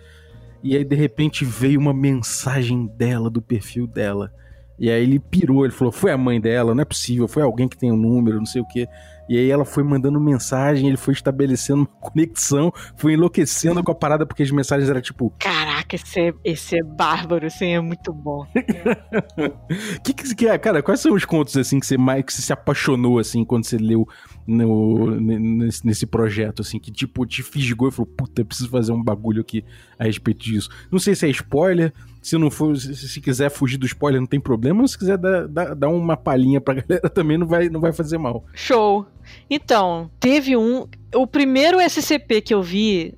E 0.63 0.77
aí, 0.77 0.85
de 0.85 0.97
repente, 0.97 1.45
veio 1.45 1.79
uma 1.79 1.93
mensagem 1.93 2.87
dela, 2.87 3.29
do 3.29 3.43
perfil 3.43 3.87
dela. 3.87 4.33
E 4.79 4.91
aí 4.91 5.03
ele 5.03 5.19
pirou, 5.19 5.65
ele 5.65 5.75
falou: 5.75 5.93
foi 5.93 6.13
a 6.13 6.17
mãe 6.19 6.41
dela, 6.41 6.75
não 6.75 6.83
é 6.83 6.85
possível, 6.85 7.27
foi 7.27 7.43
alguém 7.43 7.69
que 7.69 7.77
tem 7.77 7.91
o 7.91 7.95
um 7.95 7.99
número, 7.99 8.39
não 8.39 8.47
sei 8.47 8.63
o 8.63 8.67
que. 8.67 8.87
E 9.29 9.37
aí 9.39 9.51
ela 9.51 9.65
foi 9.65 9.83
mandando 9.83 10.21
mensagem, 10.21 10.89
ele 10.89 10.97
foi 10.97 11.15
estabelecendo 11.15 11.81
uma 11.81 11.87
conexão, 12.01 12.73
foi 12.97 13.15
enlouquecendo 13.15 13.83
com 13.83 13.93
a 13.93 13.95
parada, 13.95 14.27
porque 14.27 14.43
as 14.43 14.51
mensagens 14.51 14.89
eram 14.89 15.01
tipo. 15.01 15.33
Caraca, 15.39 15.95
esse 15.95 16.21
é, 16.21 16.33
esse 16.45 16.79
é 16.79 16.83
bárbaro, 16.83 17.47
assim, 17.47 17.67
é 17.67 17.81
muito 17.81 18.13
bom. 18.13 18.47
que 20.03 20.13
que, 20.13 20.35
que 20.35 20.47
é, 20.47 20.59
cara, 20.59 20.83
quais 20.83 21.01
são 21.01 21.15
os 21.15 21.25
contos 21.25 21.57
assim 21.57 21.79
que 21.79 21.87
você 21.87 21.97
mais 21.97 22.25
que 22.25 22.33
você 22.33 22.43
se 22.43 22.53
apaixonou 22.53 23.19
assim 23.19 23.45
quando 23.45 23.65
você 23.65 23.77
leu 23.77 24.07
no, 24.47 25.21
nesse, 25.21 25.87
nesse 25.87 26.07
projeto, 26.07 26.63
assim, 26.63 26.79
que 26.79 26.91
tipo 26.91 27.27
te 27.27 27.43
fisgou 27.43 27.89
e 27.89 27.93
falou, 27.93 28.07
puta, 28.07 28.43
preciso 28.45 28.71
fazer 28.71 28.93
um 28.93 29.03
bagulho 29.03 29.43
aqui 29.43 29.63
a 29.99 30.05
respeito 30.05 30.43
disso. 30.43 30.71
Não 30.91 30.99
sei 30.99 31.15
se 31.15 31.27
é 31.27 31.31
spoiler, 31.31 31.93
se 32.21 32.37
não 32.37 32.51
for, 32.51 32.77
se, 32.77 32.95
se 32.95 33.21
quiser 33.21 33.51
fugir 33.51 33.77
do 33.77 33.87
spoiler, 33.87 34.21
não 34.21 34.27
tem 34.27 34.41
problema, 34.41 34.87
se 34.87 34.99
quiser 34.99 35.17
dar, 35.17 35.47
dar, 35.47 35.75
dar 35.75 35.89
uma 35.89 36.17
palhinha 36.17 36.61
pra 36.61 36.75
galera 36.81 37.09
também 37.09 37.39
não 37.39 37.47
vai, 37.47 37.69
não 37.69 37.81
vai 37.81 37.93
fazer 37.93 38.19
mal. 38.19 38.45
Show. 38.55 39.07
Então, 39.49 40.11
teve 40.19 40.57
um. 40.57 40.87
O 41.15 41.27
primeiro 41.27 41.79
SCP 41.81 42.41
que 42.41 42.53
eu 42.53 42.63
vi, 42.63 43.15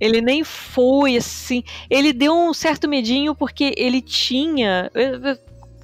ele 0.00 0.20
nem 0.20 0.44
foi 0.44 1.16
assim. 1.16 1.62
Ele 1.88 2.12
deu 2.12 2.32
um 2.34 2.52
certo 2.52 2.88
medinho 2.88 3.34
porque 3.34 3.74
ele 3.76 4.00
tinha. 4.00 4.90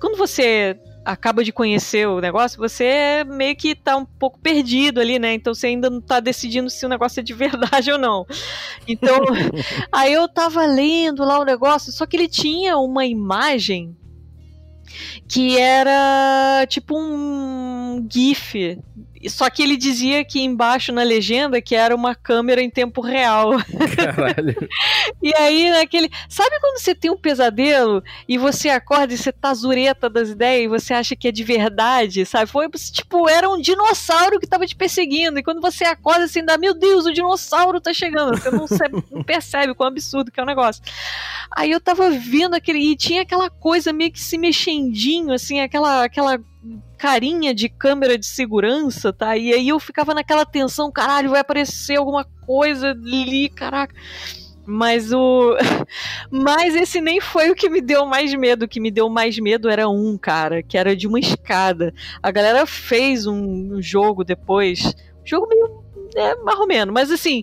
Quando 0.01 0.17
você 0.17 0.79
acaba 1.05 1.43
de 1.43 1.53
conhecer 1.53 2.07
o 2.07 2.21
negócio, 2.21 2.59
você 2.59 3.25
meio 3.27 3.57
que 3.57 3.75
tá 3.75 3.97
um 3.97 4.05
pouco 4.05 4.39
perdido 4.39 5.01
ali, 5.01 5.19
né? 5.19 5.35
Então 5.35 5.55
você 5.55 5.69
ainda 5.69 5.89
não 5.89 6.01
tá 6.01 6.21
decidindo 6.21 6.69
se 6.69 6.85
o 6.85 6.89
negócio 6.89 7.21
é 7.21 7.23
de 7.23 7.33
verdade 7.35 7.91
ou 7.91 7.99
não. 7.99 8.27
Então, 8.87 9.19
aí 9.91 10.13
eu 10.13 10.29
tava 10.29 10.65
lendo 10.67 11.25
lá 11.25 11.39
o 11.39 11.45
negócio, 11.45 11.93
só 11.93 12.07
que 12.07 12.17
ele 12.17 12.29
tinha 12.29 12.77
uma 12.77 13.07
imagem 13.07 13.97
que 15.29 15.57
era 15.57 16.67
tipo 16.69 16.99
um 16.99 18.07
GIF 18.11 18.79
só 19.29 19.51
que 19.51 19.63
ele 19.63 19.77
dizia 19.77 20.25
que 20.25 20.41
embaixo 20.41 20.93
na 20.93 21.03
legenda 21.03 21.61
que 21.61 21.75
era 21.75 21.95
uma 21.95 22.15
câmera 22.15 22.63
em 22.63 22.71
tempo 22.71 23.03
real. 23.03 23.51
Caralho. 23.95 24.57
e 25.23 25.35
aí, 25.37 25.71
naquele. 25.71 26.11
Sabe 26.29 26.59
quando 26.61 26.79
você 26.79 26.95
tem 26.95 27.11
um 27.11 27.17
pesadelo 27.17 28.03
e 28.27 28.39
você 28.39 28.71
acorda 28.71 29.13
e 29.13 29.19
você 29.19 29.31
tá 29.31 29.53
zureta 29.53 30.09
das 30.09 30.31
ideias 30.31 30.65
e 30.65 30.69
você 30.69 30.95
acha 30.95 31.15
que 31.15 31.29
é 31.29 31.33
de 31.33 31.45
verdade, 31.45 32.25
sabe? 32.25 32.51
Foi 32.51 32.69
tipo, 32.71 33.29
era 33.29 33.49
um 33.49 33.61
dinossauro 33.61 34.41
que 34.41 34.47
tava 34.47 34.67
te 34.67 34.75
perseguindo. 34.75 35.39
E 35.39 35.43
quando 35.43 35.61
você 35.61 35.85
acorda 35.85 36.25
assim, 36.25 36.45
dá, 36.45 36.57
meu 36.57 36.73
Deus, 36.73 37.05
o 37.05 37.13
dinossauro 37.13 37.81
tá 37.81 37.93
chegando. 37.93 38.39
Você 38.39 38.51
não, 38.89 39.03
não 39.11 39.23
percebe 39.23 39.75
quão 39.75 39.89
absurdo 39.89 40.31
que 40.31 40.41
é 40.41 40.43
o 40.43 40.47
negócio. 40.47 40.83
Aí 41.55 41.71
eu 41.71 41.81
tava 41.81 42.11
vendo 42.11 42.55
aquele. 42.55 42.79
E 42.79 42.97
tinha 42.97 43.23
aquela 43.23 43.51
coisa 43.51 43.93
meio 43.93 44.13
que 44.13 44.21
se 44.21 44.39
mexendinho, 44.39 45.33
assim, 45.33 45.61
aquela, 45.61 46.05
aquela 46.05 46.39
carinha 46.97 47.55
de 47.55 47.69
câmera 47.69 48.19
de 48.19 48.27
segurança, 48.27 49.13
tá? 49.13 49.37
E 49.37 49.53
aí 49.53 49.69
eu 49.69 49.81
ficava 49.81 50.15
naquela 50.15 50.45
tensão, 50.45 50.93
caralho, 50.93 51.31
vai 51.31 51.41
aparecer 51.41 51.97
alguma 51.97 52.25
coisa 52.47 52.91
ali, 52.91 53.49
caraca. 53.49 53.95
Mas 54.67 55.13
o. 55.13 55.57
Mas 56.31 56.75
esse 56.77 57.01
nem 57.01 57.21
foi 57.21 57.51
o 57.51 57.55
que 57.55 57.69
me 57.69 57.81
deu 57.81 58.07
mais 58.07 58.33
medo. 58.35 58.65
O 58.65 58.69
que 58.69 58.79
me 58.79 58.91
deu 58.91 59.09
mais 59.09 59.39
medo 59.39 59.69
era 59.69 59.89
um, 59.89 60.17
cara, 60.17 60.63
que 60.63 60.77
era 60.77 60.95
de 60.95 61.09
uma 61.09 61.19
escada. 61.19 61.93
A 62.23 62.31
galera 62.31 62.67
fez 62.67 63.27
um 63.27 63.81
jogo 63.83 64.23
depois. 64.23 64.95
Um 65.23 65.27
jogo 65.27 65.49
meio. 65.49 65.81
É, 66.15 66.35
ou 66.35 66.67
menos. 66.67 66.93
Mas 66.93 67.11
assim, 67.11 67.43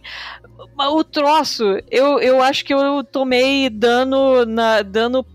o 0.78 1.04
troço, 1.04 1.64
eu, 1.90 2.20
eu 2.20 2.42
acho 2.42 2.64
que 2.64 2.74
eu 2.74 3.04
tomei 3.04 3.70
dano 3.70 4.46
na 4.46 4.82
dano 4.82 5.26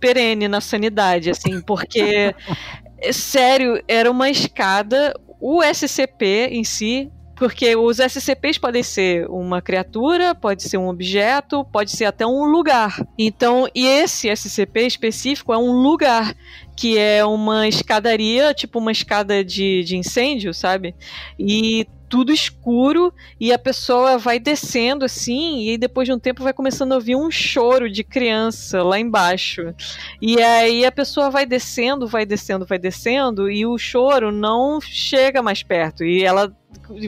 perene 0.00 0.48
na 0.48 0.60
sanidade, 0.60 1.30
assim, 1.30 1.60
porque 1.60 2.34
sério, 3.12 3.82
era 3.88 4.10
uma 4.10 4.28
escada, 4.30 5.14
o 5.40 5.62
SCP 5.62 6.48
em 6.50 6.64
si, 6.64 7.10
porque 7.40 7.74
os 7.74 7.98
SCPs 7.98 8.58
podem 8.58 8.82
ser 8.82 9.26
uma 9.30 9.62
criatura, 9.62 10.34
pode 10.34 10.62
ser 10.62 10.76
um 10.76 10.88
objeto, 10.88 11.64
pode 11.64 11.90
ser 11.90 12.04
até 12.04 12.26
um 12.26 12.44
lugar. 12.44 13.02
Então, 13.18 13.66
e 13.74 13.86
esse 13.86 14.28
SCP 14.28 14.82
específico 14.82 15.50
é 15.50 15.56
um 15.56 15.72
lugar, 15.72 16.36
que 16.76 16.98
é 16.98 17.24
uma 17.24 17.66
escadaria, 17.66 18.52
tipo 18.52 18.78
uma 18.78 18.92
escada 18.92 19.42
de, 19.42 19.82
de 19.84 19.96
incêndio, 19.96 20.52
sabe? 20.52 20.94
E 21.38 21.86
tudo 22.10 22.32
escuro 22.32 23.14
e 23.38 23.52
a 23.52 23.58
pessoa 23.58 24.18
vai 24.18 24.40
descendo 24.40 25.04
assim 25.04 25.68
e 25.68 25.78
depois 25.78 26.08
de 26.08 26.12
um 26.12 26.18
tempo 26.18 26.42
vai 26.42 26.52
começando 26.52 26.90
a 26.90 26.96
ouvir 26.96 27.14
um 27.14 27.30
choro 27.30 27.88
de 27.88 28.02
criança 28.02 28.82
lá 28.82 28.98
embaixo. 28.98 29.72
E 30.20 30.42
aí 30.42 30.84
a 30.84 30.90
pessoa 30.90 31.30
vai 31.30 31.46
descendo, 31.46 32.08
vai 32.08 32.26
descendo, 32.26 32.66
vai 32.66 32.80
descendo 32.80 33.48
e 33.48 33.64
o 33.64 33.78
choro 33.78 34.32
não 34.32 34.80
chega 34.80 35.40
mais 35.40 35.62
perto 35.62 36.04
e 36.04 36.24
ela 36.24 36.52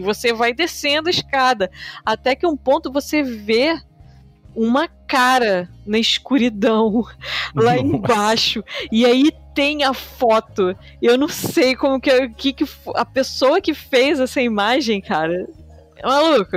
você 0.00 0.32
vai 0.32 0.54
descendo 0.54 1.08
a 1.08 1.10
escada 1.10 1.68
até 2.06 2.36
que 2.36 2.46
um 2.46 2.56
ponto 2.56 2.90
você 2.92 3.24
vê 3.24 3.76
uma 4.54 4.88
cara 5.06 5.68
na 5.86 5.98
escuridão 5.98 7.04
lá 7.54 7.74
Nossa. 7.74 7.86
embaixo. 7.86 8.64
E 8.90 9.04
aí 9.04 9.30
tem 9.54 9.84
a 9.84 9.92
foto. 9.92 10.76
Eu 11.00 11.18
não 11.18 11.28
sei 11.28 11.76
como 11.76 12.00
que, 12.00 12.28
que, 12.30 12.52
que 12.52 12.64
a 12.94 13.04
pessoa 13.04 13.60
que 13.60 13.74
fez 13.74 14.20
essa 14.20 14.40
imagem, 14.40 15.00
cara. 15.00 15.46
É 15.96 16.06
maluco. 16.06 16.56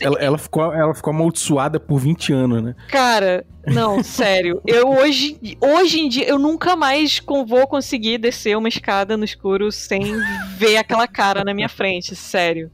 Ela, 0.00 0.18
ela, 0.18 0.38
ficou, 0.38 0.72
ela 0.72 0.94
ficou 0.94 1.12
amaldiçoada 1.12 1.80
por 1.80 1.98
20 1.98 2.32
anos, 2.32 2.62
né? 2.62 2.74
Cara, 2.88 3.44
não, 3.66 4.02
sério. 4.04 4.60
Eu 4.66 4.88
hoje, 4.90 5.38
hoje 5.60 6.00
em 6.00 6.08
dia, 6.08 6.28
eu 6.28 6.38
nunca 6.38 6.76
mais 6.76 7.20
vou 7.46 7.66
conseguir 7.66 8.18
descer 8.18 8.56
uma 8.56 8.68
escada 8.68 9.16
no 9.16 9.24
escuro 9.24 9.72
sem 9.72 10.02
ver 10.56 10.76
aquela 10.76 11.08
cara 11.08 11.42
na 11.42 11.54
minha 11.54 11.68
frente, 11.68 12.14
sério. 12.14 12.70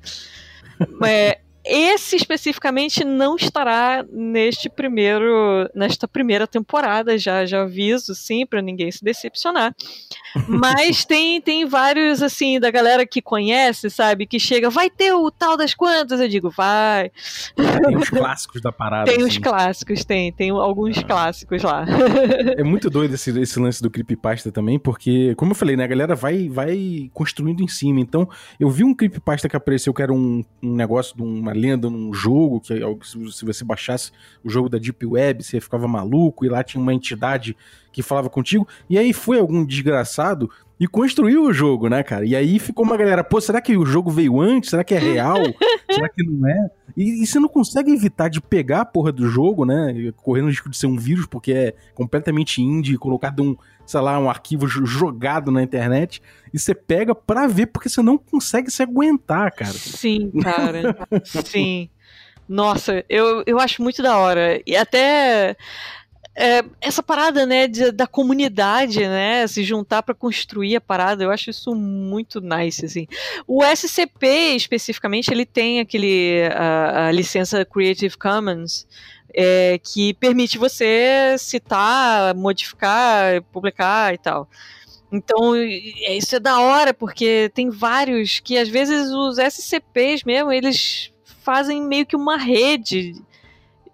É, 1.04 1.38
esse 1.68 2.16
especificamente 2.16 3.04
não 3.04 3.36
estará 3.36 4.04
neste 4.10 4.70
primeiro, 4.70 5.68
nesta 5.74 6.08
primeira 6.08 6.46
temporada, 6.46 7.18
já 7.18 7.44
já 7.44 7.62
aviso, 7.62 8.14
sim, 8.14 8.46
para 8.46 8.62
ninguém 8.62 8.90
se 8.90 9.04
decepcionar. 9.04 9.74
Mas 10.48 11.04
tem 11.06 11.40
tem 11.40 11.66
vários 11.66 12.22
assim 12.22 12.58
da 12.58 12.70
galera 12.70 13.06
que 13.06 13.20
conhece, 13.20 13.90
sabe, 13.90 14.26
que 14.26 14.40
chega, 14.40 14.70
vai 14.70 14.88
ter 14.88 15.12
o 15.12 15.30
tal 15.30 15.56
das 15.56 15.74
quantas, 15.74 16.20
eu 16.20 16.28
digo, 16.28 16.50
vai. 16.50 17.10
Tem 17.54 17.96
os 17.96 18.08
clássicos 18.08 18.62
da 18.62 18.72
parada. 18.72 19.04
Tem 19.04 19.16
assim. 19.16 19.28
os 19.28 19.38
clássicos, 19.38 20.04
tem, 20.04 20.32
tem 20.32 20.50
alguns 20.50 20.98
ah. 20.98 21.04
clássicos 21.04 21.62
lá. 21.62 21.84
É 22.56 22.62
muito 22.62 22.88
doido 22.88 23.14
esse, 23.14 23.38
esse 23.38 23.60
lance 23.60 23.82
do 23.82 23.90
creepypasta 23.90 24.50
também, 24.50 24.78
porque 24.78 25.34
como 25.36 25.52
eu 25.52 25.56
falei, 25.56 25.76
né, 25.76 25.84
a 25.84 25.88
galera 25.88 26.14
vai 26.14 26.48
vai 26.48 27.10
construindo 27.12 27.62
em 27.62 27.68
cima. 27.68 28.00
Então, 28.00 28.28
eu 28.58 28.70
vi 28.70 28.84
um 28.84 28.94
creepypasta 28.94 29.48
que 29.48 29.56
apareceu 29.56 29.92
que 29.92 30.02
era 30.02 30.12
um, 30.12 30.44
um 30.62 30.74
negócio 30.74 31.16
de 31.16 31.22
uma 31.22 31.52
lenda 31.58 31.90
num 31.90 32.12
jogo, 32.12 32.60
que 32.60 32.74
se 33.32 33.44
você 33.44 33.64
baixasse 33.64 34.12
o 34.44 34.48
jogo 34.48 34.68
da 34.68 34.78
Deep 34.78 35.04
Web, 35.04 35.42
você 35.42 35.60
ficava 35.60 35.86
maluco, 35.88 36.44
e 36.44 36.48
lá 36.48 36.62
tinha 36.62 36.80
uma 36.80 36.94
entidade 36.94 37.56
que 37.92 38.02
falava 38.02 38.30
contigo, 38.30 38.66
e 38.88 38.96
aí 38.96 39.12
foi 39.12 39.38
algum 39.38 39.64
desgraçado 39.64 40.50
e 40.80 40.86
construiu 40.86 41.44
o 41.44 41.52
jogo, 41.52 41.88
né, 41.88 42.02
cara? 42.02 42.24
E 42.24 42.36
aí 42.36 42.58
ficou 42.58 42.84
uma 42.84 42.96
galera, 42.96 43.24
pô, 43.24 43.40
será 43.40 43.60
que 43.60 43.76
o 43.76 43.84
jogo 43.84 44.10
veio 44.10 44.40
antes? 44.40 44.70
Será 44.70 44.84
que 44.84 44.94
é 44.94 44.98
real? 44.98 45.36
será 45.90 46.08
que 46.08 46.22
não 46.24 46.48
é? 46.48 46.70
E, 46.96 47.22
e, 47.22 47.26
você 47.26 47.38
não 47.38 47.48
consegue 47.48 47.92
evitar 47.92 48.28
de 48.28 48.40
pegar 48.40 48.82
a 48.82 48.84
porra 48.84 49.12
do 49.12 49.28
jogo, 49.28 49.64
né? 49.64 50.12
Correndo 50.16 50.46
o 50.46 50.48
risco 50.48 50.68
de 50.68 50.76
ser 50.76 50.86
um 50.86 50.96
vírus, 50.96 51.26
porque 51.26 51.52
é 51.52 51.74
completamente 51.94 52.62
indie, 52.62 52.96
colocado 52.96 53.42
um, 53.42 53.56
sei 53.86 54.00
lá, 54.00 54.18
um 54.18 54.30
arquivo 54.30 54.66
jogado 54.66 55.50
na 55.50 55.62
internet, 55.62 56.22
e 56.52 56.58
você 56.58 56.74
pega 56.74 57.14
pra 57.14 57.46
ver, 57.46 57.66
porque 57.66 57.88
você 57.88 58.02
não 58.02 58.18
consegue 58.18 58.70
se 58.70 58.82
aguentar, 58.82 59.52
cara. 59.52 59.72
Sim, 59.72 60.30
cara. 60.42 61.06
Sim. 61.24 61.88
Nossa, 62.48 63.04
eu, 63.08 63.42
eu 63.46 63.60
acho 63.60 63.82
muito 63.82 64.02
da 64.02 64.16
hora. 64.16 64.60
E 64.66 64.74
até 64.74 65.54
é, 66.40 66.64
essa 66.80 67.02
parada, 67.02 67.44
né, 67.44 67.66
de, 67.66 67.90
da 67.90 68.06
comunidade, 68.06 69.00
né, 69.00 69.44
se 69.48 69.64
juntar 69.64 70.04
para 70.04 70.14
construir 70.14 70.76
a 70.76 70.80
parada, 70.80 71.24
eu 71.24 71.32
acho 71.32 71.50
isso 71.50 71.74
muito 71.74 72.40
nice, 72.40 72.86
assim. 72.86 73.08
O 73.44 73.64
SCP, 73.64 74.54
especificamente, 74.54 75.32
ele 75.32 75.44
tem 75.44 75.80
aquele, 75.80 76.44
a, 76.54 77.08
a 77.08 77.10
licença 77.10 77.64
Creative 77.64 78.16
Commons, 78.16 78.86
é, 79.34 79.80
que 79.82 80.14
permite 80.14 80.58
você 80.58 81.34
citar, 81.38 82.36
modificar, 82.36 83.42
publicar 83.52 84.14
e 84.14 84.18
tal. 84.18 84.48
Então, 85.10 85.56
isso 85.56 86.36
é 86.36 86.38
da 86.38 86.60
hora, 86.60 86.94
porque 86.94 87.50
tem 87.52 87.68
vários 87.68 88.38
que, 88.38 88.56
às 88.56 88.68
vezes, 88.68 89.10
os 89.10 89.38
SCPs 89.38 90.22
mesmo, 90.22 90.52
eles 90.52 91.12
fazem 91.42 91.82
meio 91.82 92.06
que 92.06 92.14
uma 92.14 92.36
rede 92.36 93.14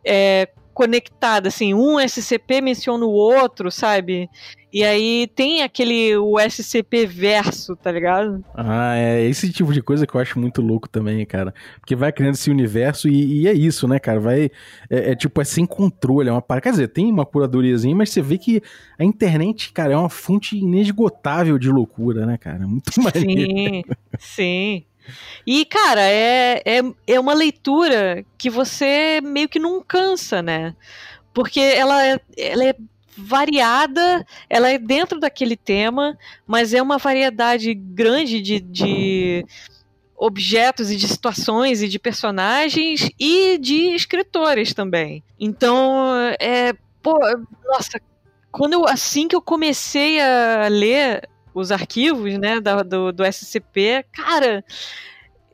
é, 0.04 0.46
conectada, 0.74 1.48
assim, 1.48 1.72
um 1.72 1.98
SCP 1.98 2.60
menciona 2.60 3.04
o 3.04 3.10
outro, 3.10 3.70
sabe? 3.70 4.28
E 4.74 4.82
aí 4.82 5.28
tem 5.36 5.62
aquele 5.62 6.16
o 6.16 6.36
SCP 6.36 7.06
verso, 7.06 7.76
tá 7.76 7.92
ligado? 7.92 8.44
Ah, 8.52 8.96
é 8.96 9.24
esse 9.24 9.52
tipo 9.52 9.72
de 9.72 9.80
coisa 9.80 10.04
que 10.04 10.12
eu 10.12 10.20
acho 10.20 10.36
muito 10.36 10.60
louco 10.60 10.88
também, 10.88 11.24
cara. 11.24 11.54
Porque 11.78 11.94
vai 11.94 12.10
criando 12.10 12.34
esse 12.34 12.50
universo 12.50 13.08
e, 13.08 13.42
e 13.42 13.46
é 13.46 13.52
isso, 13.52 13.86
né, 13.86 14.00
cara? 14.00 14.18
Vai. 14.18 14.50
É, 14.90 15.12
é, 15.12 15.14
tipo, 15.14 15.40
é 15.40 15.44
sem 15.44 15.64
controle, 15.64 16.28
é 16.28 16.32
uma 16.32 16.42
parada. 16.42 16.64
Quer 16.64 16.70
dizer, 16.72 16.88
tem 16.88 17.08
uma 17.08 17.24
curadoriazinha, 17.24 17.94
mas 17.94 18.10
você 18.10 18.20
vê 18.20 18.36
que 18.36 18.60
a 18.98 19.04
internet, 19.04 19.72
cara, 19.72 19.92
é 19.92 19.96
uma 19.96 20.10
fonte 20.10 20.58
inesgotável 20.58 21.56
de 21.56 21.70
loucura, 21.70 22.26
né, 22.26 22.36
cara? 22.36 22.66
Muito 22.66 22.90
maneiro. 23.00 23.52
Sim, 23.52 23.84
sim. 24.18 24.84
E, 25.46 25.64
cara, 25.64 26.02
é, 26.02 26.62
é, 26.64 26.80
é 27.06 27.20
uma 27.20 27.34
leitura 27.34 28.24
que 28.38 28.48
você 28.48 29.20
meio 29.22 29.48
que 29.48 29.58
não 29.58 29.82
cansa, 29.82 30.42
né? 30.42 30.74
Porque 31.32 31.60
ela 31.60 32.06
é, 32.06 32.20
ela 32.36 32.64
é 32.64 32.74
variada, 33.16 34.26
ela 34.48 34.70
é 34.70 34.78
dentro 34.78 35.20
daquele 35.20 35.56
tema, 35.56 36.18
mas 36.46 36.74
é 36.74 36.82
uma 36.82 36.98
variedade 36.98 37.72
grande 37.74 38.40
de, 38.40 38.60
de 38.60 39.46
objetos 40.16 40.90
e 40.90 40.96
de 40.96 41.06
situações 41.06 41.82
e 41.82 41.88
de 41.88 41.98
personagens 41.98 43.10
e 43.18 43.58
de 43.58 43.94
escritores 43.94 44.74
também. 44.74 45.22
Então, 45.38 46.14
é. 46.40 46.72
Pô, 47.02 47.18
nossa, 47.66 48.00
quando 48.50 48.72
eu, 48.72 48.88
assim 48.88 49.28
que 49.28 49.36
eu 49.36 49.42
comecei 49.42 50.18
a 50.20 50.68
ler 50.68 51.28
os 51.54 51.70
arquivos, 51.70 52.36
né, 52.36 52.60
da, 52.60 52.82
do, 52.82 53.12
do 53.12 53.24
SCP, 53.24 54.04
cara, 54.12 54.64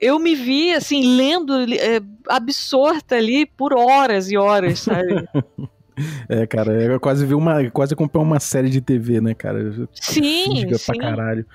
eu 0.00 0.18
me 0.18 0.34
vi, 0.34 0.72
assim, 0.72 1.16
lendo, 1.16 1.54
é, 1.74 2.00
absorta 2.26 3.16
ali 3.16 3.44
por 3.44 3.74
horas 3.74 4.30
e 4.30 4.36
horas, 4.36 4.80
sabe? 4.80 5.28
É, 6.29 6.46
cara, 6.46 6.72
eu 6.72 6.98
quase 7.00 7.24
vi 7.24 7.35
uma. 7.35 7.70
Quase 7.70 7.94
comprei 7.94 8.22
uma 8.22 8.40
série 8.40 8.70
de 8.70 8.81
TV, 8.81 9.20
né, 9.20 9.35
cara? 9.35 9.72
Sim. 9.92 10.57
sim. 10.57 10.66
pra 10.87 10.96
caralho. 10.96 11.46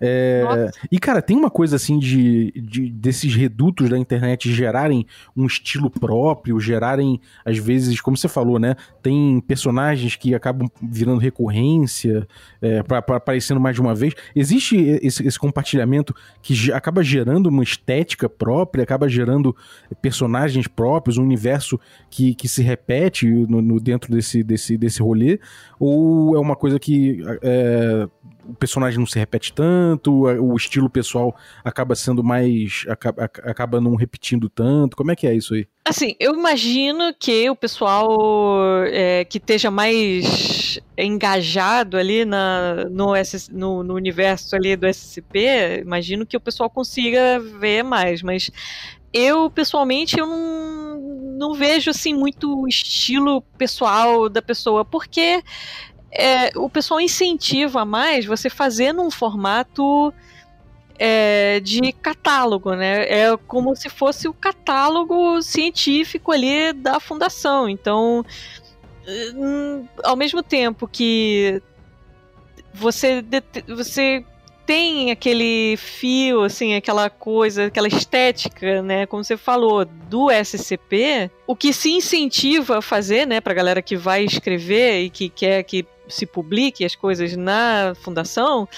É, 0.00 0.70
e, 0.90 0.98
cara, 0.98 1.22
tem 1.22 1.36
uma 1.36 1.50
coisa 1.50 1.76
assim 1.76 1.98
de, 1.98 2.52
de 2.52 2.90
desses 2.90 3.34
redutos 3.34 3.88
da 3.88 3.98
internet 3.98 4.52
gerarem 4.52 5.06
um 5.36 5.46
estilo 5.46 5.90
próprio, 5.90 6.58
gerarem, 6.60 7.20
às 7.44 7.58
vezes, 7.58 8.00
como 8.00 8.16
você 8.16 8.28
falou, 8.28 8.58
né? 8.58 8.76
Tem 9.02 9.40
personagens 9.40 10.16
que 10.16 10.34
acabam 10.34 10.68
virando 10.82 11.18
recorrência, 11.18 12.26
é, 12.60 12.82
pra, 12.82 13.02
pra 13.02 13.16
aparecendo 13.16 13.60
mais 13.60 13.74
de 13.74 13.80
uma 13.80 13.94
vez. 13.94 14.14
Existe 14.34 14.76
esse, 15.02 15.26
esse 15.26 15.38
compartilhamento 15.38 16.14
que 16.42 16.72
acaba 16.72 17.02
gerando 17.02 17.46
uma 17.48 17.62
estética 17.62 18.28
própria, 18.28 18.82
acaba 18.82 19.08
gerando 19.08 19.54
personagens 20.00 20.68
próprios, 20.68 21.18
um 21.18 21.22
universo 21.22 21.80
que, 22.10 22.34
que 22.34 22.48
se 22.48 22.62
repete 22.62 23.26
no, 23.26 23.60
no 23.60 23.80
dentro 23.80 23.93
desse, 23.98 24.42
desse, 24.42 24.76
desse 24.76 25.02
rolê? 25.02 25.38
Ou 25.78 26.36
é 26.36 26.38
uma 26.38 26.56
coisa 26.56 26.78
que 26.78 27.22
é, 27.42 28.08
o 28.46 28.54
personagem 28.54 28.98
não 28.98 29.06
se 29.06 29.18
repete 29.18 29.52
tanto, 29.52 30.24
o 30.24 30.56
estilo 30.56 30.88
pessoal 30.90 31.34
acaba 31.64 31.94
sendo 31.94 32.22
mais. 32.22 32.84
acaba, 32.88 33.24
acaba 33.24 33.80
não 33.80 33.94
repetindo 33.94 34.48
tanto? 34.48 34.96
Como 34.96 35.10
é 35.10 35.16
que 35.16 35.26
é 35.26 35.34
isso 35.34 35.54
aí? 35.54 35.66
Assim, 35.86 36.14
eu 36.18 36.34
imagino 36.34 37.12
que 37.18 37.48
o 37.50 37.56
pessoal 37.56 38.84
é, 38.86 39.24
que 39.24 39.38
esteja 39.38 39.70
mais 39.70 40.80
engajado 40.96 41.96
ali 41.96 42.24
na, 42.24 42.86
no, 42.90 43.12
no, 43.52 43.82
no, 43.82 43.94
universo 43.94 44.56
ali 44.56 44.76
do 44.76 44.86
SCP, 44.86 45.80
imagino 45.82 46.24
que 46.24 46.36
o 46.36 46.40
pessoal 46.40 46.70
consiga 46.70 47.38
ver 47.38 47.82
mais, 47.82 48.22
mas 48.22 48.50
eu 49.14 49.48
pessoalmente 49.48 50.18
eu 50.18 50.26
não, 50.26 51.00
não 51.38 51.54
vejo 51.54 51.90
assim 51.90 52.12
muito 52.12 52.66
estilo 52.66 53.40
pessoal 53.56 54.28
da 54.28 54.42
pessoa, 54.42 54.84
porque 54.84 55.40
é, 56.10 56.50
o 56.58 56.68
pessoal 56.68 57.00
incentiva 57.00 57.84
mais 57.84 58.26
você 58.26 58.50
fazer 58.50 58.92
num 58.92 59.10
formato 59.10 60.12
é, 60.98 61.60
de 61.60 61.92
catálogo, 61.92 62.74
né? 62.74 63.04
É 63.08 63.36
como 63.46 63.74
se 63.76 63.88
fosse 63.88 64.28
o 64.28 64.32
catálogo 64.32 65.40
científico 65.42 66.32
ali 66.32 66.72
da 66.72 66.98
fundação. 66.98 67.68
Então, 67.68 68.24
hum, 69.34 69.86
ao 70.02 70.16
mesmo 70.16 70.42
tempo 70.42 70.88
que 70.88 71.60
você, 72.72 73.24
você 73.68 74.24
tem 74.66 75.10
aquele 75.10 75.76
fio, 75.76 76.42
assim, 76.42 76.74
aquela 76.74 77.10
coisa, 77.10 77.66
aquela 77.66 77.88
estética, 77.88 78.82
né, 78.82 79.06
como 79.06 79.22
você 79.22 79.36
falou, 79.36 79.84
do 79.84 80.30
SCP, 80.30 81.30
o 81.46 81.54
que 81.54 81.72
se 81.72 81.90
incentiva 81.90 82.78
a 82.78 82.82
fazer, 82.82 83.26
né, 83.26 83.40
pra 83.40 83.54
galera 83.54 83.82
que 83.82 83.96
vai 83.96 84.24
escrever 84.24 85.02
e 85.02 85.10
que 85.10 85.28
quer 85.28 85.62
que 85.64 85.86
se 86.08 86.26
publique 86.26 86.84
as 86.84 86.94
coisas 86.94 87.34
na 87.36 87.94
fundação, 88.02 88.68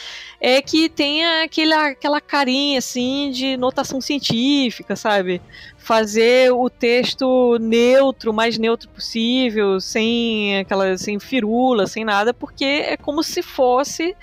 é 0.41 0.63
que 0.63 0.89
tenha 0.89 1.43
aquele, 1.45 1.73
aquela 1.73 2.21
carinha, 2.21 2.79
assim, 2.79 3.31
de 3.33 3.57
notação 3.57 4.01
científica, 4.01 4.95
sabe? 4.95 5.43
Fazer 5.77 6.53
o 6.53 6.71
texto 6.71 7.59
neutro, 7.61 8.33
mais 8.33 8.59
neutro 8.59 8.89
possível, 8.89 9.81
sem 9.81 10.59
aquela, 10.59 10.97
sem 10.97 11.19
firula, 11.19 11.87
sem 11.87 12.05
nada, 12.05 12.33
porque 12.33 12.65
é 12.65 12.97
como 12.97 13.23
se 13.23 13.43
fosse 13.43 14.15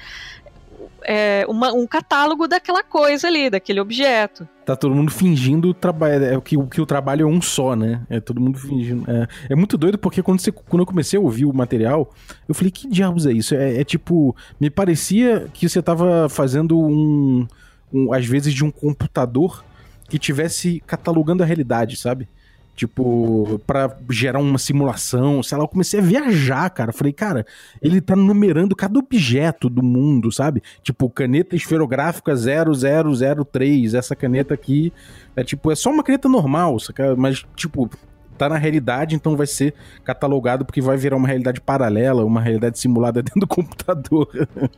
é, 1.06 1.46
uma, 1.48 1.72
um 1.74 1.86
catálogo 1.86 2.48
daquela 2.48 2.84
coisa 2.84 3.28
ali, 3.28 3.50
daquele 3.50 3.80
objeto. 3.80 4.48
Tá 4.66 4.76
todo 4.76 4.96
mundo 4.96 5.12
fingindo 5.12 5.74
trabalho, 5.74 6.24
é, 6.24 6.42
que, 6.42 6.58
que 6.68 6.82
o 6.82 6.86
trabalho 6.86 7.24
é 7.24 7.26
um 7.26 7.42
só, 7.42 7.76
né? 7.76 8.02
É 8.10 8.20
todo 8.20 8.40
mundo 8.40 8.58
fingindo. 8.58 9.10
É, 9.10 9.28
é 9.50 9.56
muito 9.56 9.78
doido 9.78 9.98
porque 9.98 10.22
quando, 10.24 10.40
você, 10.40 10.52
quando 10.52 10.82
eu 10.82 10.86
comecei 10.86 11.18
a 11.18 11.22
ouvir 11.22 11.46
o 11.46 11.54
material, 11.54 12.12
eu 12.48 12.56
falei, 12.56 12.72
que 12.72 12.88
diabos 12.88 13.26
é 13.26 13.32
isso? 13.32 13.56
É, 13.56 13.82
é 13.82 13.84
tipo, 13.84 14.36
me 14.60 14.70
parecia 14.70 15.48
que 15.54 15.68
você 15.68 15.82
tava 15.82 16.28
fazendo 16.30 16.80
um, 16.80 17.48
um, 17.92 18.14
às 18.14 18.26
vezes, 18.26 18.54
de 18.54 18.64
um 18.64 18.72
computador 18.72 19.64
que 20.10 20.18
tivesse 20.18 20.82
catalogando 20.86 21.44
a 21.44 21.46
realidade, 21.46 21.98
sabe? 21.98 22.28
Tipo, 22.76 23.62
para 23.68 23.96
gerar 24.10 24.40
uma 24.40 24.58
simulação, 24.58 25.44
sei 25.44 25.58
lá, 25.58 25.64
eu 25.64 25.68
comecei 25.68 26.00
a 26.00 26.04
viajar, 26.04 26.68
cara. 26.72 26.92
Falei, 26.92 27.14
cara, 27.14 27.46
ele 27.82 28.02
tá 28.02 28.16
numerando 28.16 28.76
cada 28.76 28.98
objeto 28.98 29.70
do 29.70 29.84
mundo, 29.84 30.32
sabe? 30.32 30.64
Tipo, 30.82 31.08
caneta 31.08 31.56
esferográfica 31.56 32.34
0003, 32.36 33.94
essa 33.94 34.16
caneta 34.16 34.56
aqui 34.56 34.92
é 35.36 35.44
tipo, 35.44 35.72
é 35.72 35.76
só 35.76 35.92
uma 35.92 36.04
caneta 36.04 36.28
normal, 36.28 36.80
saca? 36.80 37.16
mas 37.16 37.44
tipo, 37.56 37.90
tá 38.38 38.50
na 38.50 38.58
realidade, 38.58 39.16
então 39.16 39.38
vai 39.38 39.48
ser 39.48 39.74
catalogado 40.04 40.66
porque 40.66 40.82
vai 40.82 40.98
virar 40.98 41.16
uma 41.16 41.28
realidade 41.28 41.62
paralela, 41.62 42.26
uma 42.26 42.42
realidade 42.42 42.80
simulada 42.80 43.22
dentro 43.24 43.40
do 43.40 43.48
computador. 43.48 44.28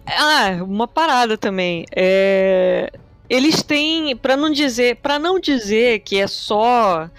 ah, 0.06 0.64
uma 0.64 0.88
parada 0.88 1.38
também. 1.38 1.86
É... 1.96 2.92
Eles 3.28 3.64
têm, 3.64 4.16
para 4.16 4.38
não 4.38 4.52
dizer, 4.52 4.98
para 4.98 5.18
não 5.18 5.40
dizer 5.40 6.00
que 6.02 6.20
é 6.20 6.28
só 6.28 7.10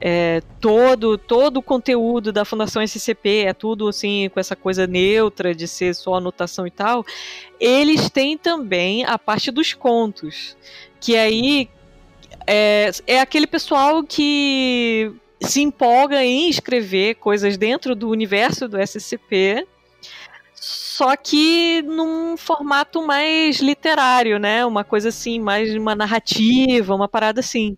é, 0.00 0.42
todo 0.60 1.18
todo 1.18 1.58
o 1.58 1.62
conteúdo 1.62 2.32
da 2.32 2.44
Fundação 2.44 2.82
SCP 2.82 3.44
é 3.44 3.52
tudo 3.52 3.86
assim 3.88 4.30
com 4.32 4.40
essa 4.40 4.56
coisa 4.56 4.86
neutra 4.86 5.54
de 5.54 5.68
ser 5.68 5.94
só 5.94 6.14
anotação 6.14 6.66
e 6.66 6.70
tal. 6.70 7.04
Eles 7.58 8.08
têm 8.08 8.38
também 8.38 9.04
a 9.04 9.18
parte 9.18 9.50
dos 9.50 9.74
contos, 9.74 10.56
que 10.98 11.16
aí 11.16 11.68
é, 12.46 12.90
é 13.06 13.20
aquele 13.20 13.46
pessoal 13.46 14.02
que 14.02 15.12
se 15.42 15.60
empolga 15.60 16.24
em 16.24 16.48
escrever 16.48 17.16
coisas 17.16 17.56
dentro 17.56 17.94
do 17.94 18.08
universo 18.08 18.66
do 18.66 18.78
SCP 18.80 19.66
só 20.60 21.16
que 21.16 21.80
num 21.82 22.36
formato 22.36 23.06
mais 23.06 23.60
literário, 23.60 24.38
né? 24.38 24.64
Uma 24.66 24.84
coisa 24.84 25.08
assim, 25.08 25.40
mais 25.40 25.74
uma 25.74 25.94
narrativa, 25.94 26.94
uma 26.94 27.08
parada 27.08 27.40
assim. 27.40 27.74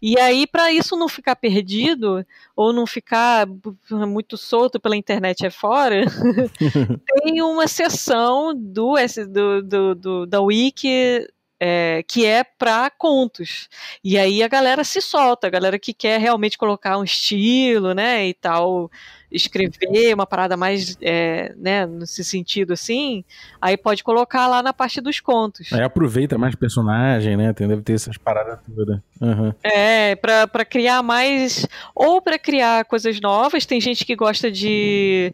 E 0.00 0.18
aí, 0.18 0.46
para 0.46 0.72
isso 0.72 0.96
não 0.96 1.10
ficar 1.10 1.36
perdido 1.36 2.24
ou 2.56 2.72
não 2.72 2.86
ficar 2.86 3.46
muito 3.90 4.38
solto 4.38 4.80
pela 4.80 4.96
internet 4.96 5.44
é 5.44 5.50
fora, 5.50 6.06
tem 7.22 7.42
uma 7.42 7.68
seção 7.68 8.54
do, 8.54 8.94
do, 9.28 9.62
do, 9.62 9.94
do 9.94 10.26
da 10.26 10.40
Wiki 10.40 11.28
é, 11.64 12.02
que 12.08 12.26
é 12.26 12.42
para 12.42 12.90
contos. 12.90 13.68
E 14.02 14.18
aí 14.18 14.42
a 14.42 14.48
galera 14.48 14.82
se 14.82 15.00
solta, 15.00 15.46
a 15.46 15.50
galera 15.50 15.78
que 15.78 15.94
quer 15.94 16.18
realmente 16.18 16.58
colocar 16.58 16.98
um 16.98 17.04
estilo, 17.04 17.94
né, 17.94 18.26
e 18.26 18.34
tal, 18.34 18.90
escrever 19.30 20.12
uma 20.12 20.26
parada 20.26 20.56
mais, 20.56 20.98
é, 21.00 21.54
né, 21.56 21.86
nesse 21.86 22.24
sentido 22.24 22.72
assim, 22.72 23.24
aí 23.60 23.76
pode 23.76 24.02
colocar 24.02 24.48
lá 24.48 24.60
na 24.60 24.72
parte 24.72 25.00
dos 25.00 25.20
contos. 25.20 25.72
Aí 25.72 25.82
aproveita 25.82 26.36
mais 26.36 26.56
personagem, 26.56 27.36
né, 27.36 27.52
Tem, 27.52 27.68
deve 27.68 27.82
ter 27.82 27.92
essas 27.92 28.18
paradas 28.18 28.58
todas. 28.74 28.98
Uhum. 29.20 29.54
É, 29.62 30.16
para 30.16 30.64
criar 30.64 31.00
mais, 31.00 31.64
ou 31.94 32.20
para 32.20 32.40
criar 32.40 32.84
coisas 32.86 33.20
novas, 33.20 33.64
tem 33.64 33.80
gente 33.80 34.04
que 34.04 34.16
gosta 34.16 34.50
de 34.50 35.32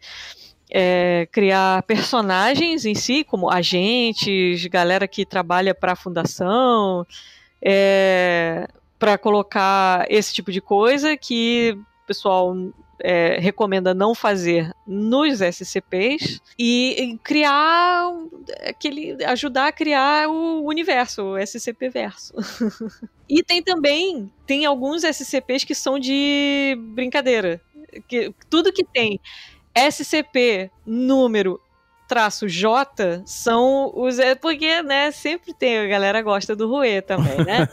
é, 0.69 1.27
criar 1.31 1.83
personagens 1.83 2.85
em 2.85 2.93
si, 2.93 3.23
como 3.23 3.49
agentes, 3.49 4.65
galera 4.67 5.07
que 5.07 5.25
trabalha 5.25 5.73
para 5.73 5.93
a 5.93 5.95
fundação, 5.95 7.05
é, 7.61 8.67
para 8.97 9.17
colocar 9.17 10.05
esse 10.09 10.33
tipo 10.33 10.51
de 10.51 10.61
coisa 10.61 11.17
que 11.17 11.75
o 12.03 12.07
pessoal 12.07 12.55
é, 13.01 13.39
recomenda 13.39 13.93
não 13.93 14.13
fazer 14.13 14.71
nos 14.85 15.39
SCPs 15.41 16.41
e, 16.57 17.17
criar 17.23 18.11
aquele 18.67 19.23
ajudar 19.25 19.67
a 19.67 19.71
criar 19.71 20.27
o 20.27 20.65
universo, 20.65 21.23
o 21.23 21.37
SCP 21.37 21.89
verso. 21.89 22.33
e 23.27 23.41
tem 23.41 23.63
também 23.63 24.31
tem 24.45 24.65
alguns 24.65 25.03
SCPs 25.03 25.63
que 25.63 25.73
são 25.73 25.97
de 25.97 26.77
brincadeira, 26.93 27.61
que 28.07 28.33
tudo 28.49 28.73
que 28.73 28.83
tem 28.83 29.19
SCP 29.91 30.71
número 30.85 31.59
traço 32.07 32.49
J 32.49 33.21
são 33.25 33.91
os. 33.95 34.17
É 34.19 34.35
porque, 34.35 34.81
né, 34.81 35.11
sempre 35.11 35.53
tem, 35.53 35.77
a 35.77 35.87
galera 35.87 36.21
gosta 36.21 36.55
do 36.55 36.67
Rue 36.67 37.01
também, 37.01 37.37
né? 37.45 37.69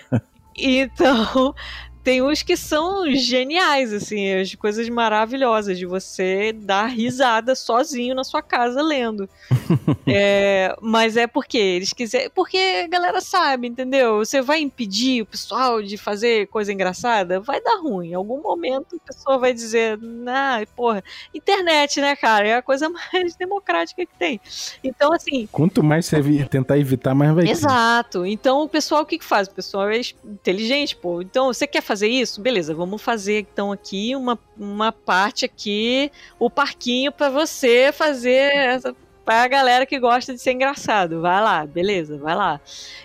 então, 0.56 1.54
tem 2.02 2.22
uns 2.22 2.42
que 2.42 2.56
são 2.56 3.10
geniais, 3.12 3.92
assim, 3.92 4.32
as 4.34 4.54
coisas 4.54 4.88
maravilhosas 4.88 5.78
de 5.78 5.84
você 5.84 6.52
dar 6.52 6.86
risada 6.86 7.54
sozinho 7.54 8.14
na 8.14 8.24
sua 8.24 8.40
casa 8.40 8.80
lendo. 8.82 9.28
é, 10.06 10.74
mas 10.80 11.16
é 11.16 11.26
porque 11.26 11.58
eles 11.58 11.92
quiserem. 11.92 12.30
Porque 12.34 12.56
a 12.84 12.88
galera 12.88 13.20
sabe, 13.20 13.68
entendeu? 13.68 14.18
Você 14.18 14.40
vai 14.40 14.60
impedir 14.60 15.22
o 15.22 15.26
pessoal 15.26 15.82
de 15.82 15.98
fazer 15.98 16.46
coisa 16.48 16.72
engraçada? 16.72 17.38
Vai 17.38 17.60
dar 17.60 17.80
ruim. 17.80 18.10
Em 18.10 18.14
algum 18.14 18.40
momento 18.40 18.96
a 18.96 19.12
pessoa 19.12 19.38
vai 19.38 19.52
dizer, 19.52 19.98
ah, 20.26 20.62
porra, 20.74 21.04
internet, 21.34 22.00
né, 22.00 22.16
cara? 22.16 22.48
É 22.48 22.54
a 22.56 22.62
coisa 22.62 22.88
mais 23.12 23.36
democrática 23.36 24.06
que 24.06 24.18
tem. 24.18 24.40
Então, 24.82 25.12
assim. 25.12 25.46
Quanto 25.52 25.82
mais 25.82 26.06
você 26.06 26.20
tentar 26.46 26.78
evitar, 26.78 27.14
mais 27.14 27.34
vai 27.34 27.48
Exato. 27.48 28.22
Ter. 28.22 28.28
Então, 28.28 28.62
o 28.62 28.68
pessoal, 28.68 29.02
o 29.02 29.06
que, 29.06 29.18
que 29.18 29.24
faz? 29.24 29.48
O 29.48 29.52
pessoal 29.52 29.90
é 29.90 30.00
inteligente, 30.24 30.96
pô. 30.96 31.20
Então, 31.20 31.48
você 31.48 31.66
quer 31.66 31.82
fazer 31.90 32.06
isso? 32.06 32.40
Beleza, 32.40 32.72
vamos 32.72 33.02
fazer 33.02 33.40
então 33.40 33.72
aqui 33.72 34.14
uma, 34.14 34.38
uma 34.56 34.92
parte 34.92 35.44
aqui, 35.44 36.12
o 36.38 36.48
parquinho 36.48 37.10
para 37.10 37.28
você 37.28 37.90
fazer 37.92 38.54
essa 38.54 38.94
para 39.24 39.42
a 39.42 39.48
galera 39.48 39.86
que 39.86 39.98
gosta 39.98 40.32
de 40.32 40.40
ser 40.40 40.52
engraçado. 40.52 41.20
Vai 41.20 41.40
lá, 41.40 41.66
beleza, 41.66 42.16
vai 42.16 42.34
lá. 42.34 42.60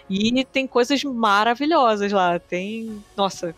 E 0.07 0.45
tem 0.45 0.67
coisas 0.67 1.03
maravilhosas 1.03 2.11
lá. 2.11 2.39
Tem, 2.39 3.03
nossa, 3.17 3.55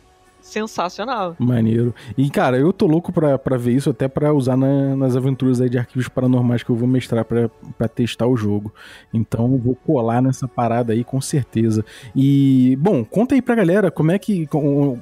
sensacional. 0.47 1.35
Maneiro. 1.37 1.93
E, 2.17 2.29
cara, 2.29 2.57
eu 2.57 2.71
tô 2.71 2.87
louco 2.87 3.11
pra, 3.11 3.37
pra 3.37 3.57
ver 3.57 3.73
isso, 3.73 3.89
até 3.89 4.07
pra 4.07 4.33
usar 4.33 4.55
na, 4.55 4.95
nas 4.95 5.15
aventuras 5.15 5.59
aí 5.59 5.69
de 5.69 5.77
arquivos 5.77 6.07
paranormais 6.07 6.63
que 6.63 6.69
eu 6.69 6.75
vou 6.75 6.87
mestrar 6.87 7.25
pra, 7.25 7.49
pra 7.77 7.87
testar 7.87 8.27
o 8.27 8.37
jogo. 8.37 8.73
Então, 9.13 9.57
vou 9.57 9.75
colar 9.75 10.21
nessa 10.21 10.47
parada 10.47 10.93
aí 10.93 11.03
com 11.03 11.19
certeza. 11.19 11.83
E, 12.15 12.77
bom, 12.79 13.03
conta 13.03 13.35
aí 13.35 13.41
pra 13.41 13.55
galera 13.55 13.91
como 13.91 14.11
é 14.11 14.17
que. 14.17 14.47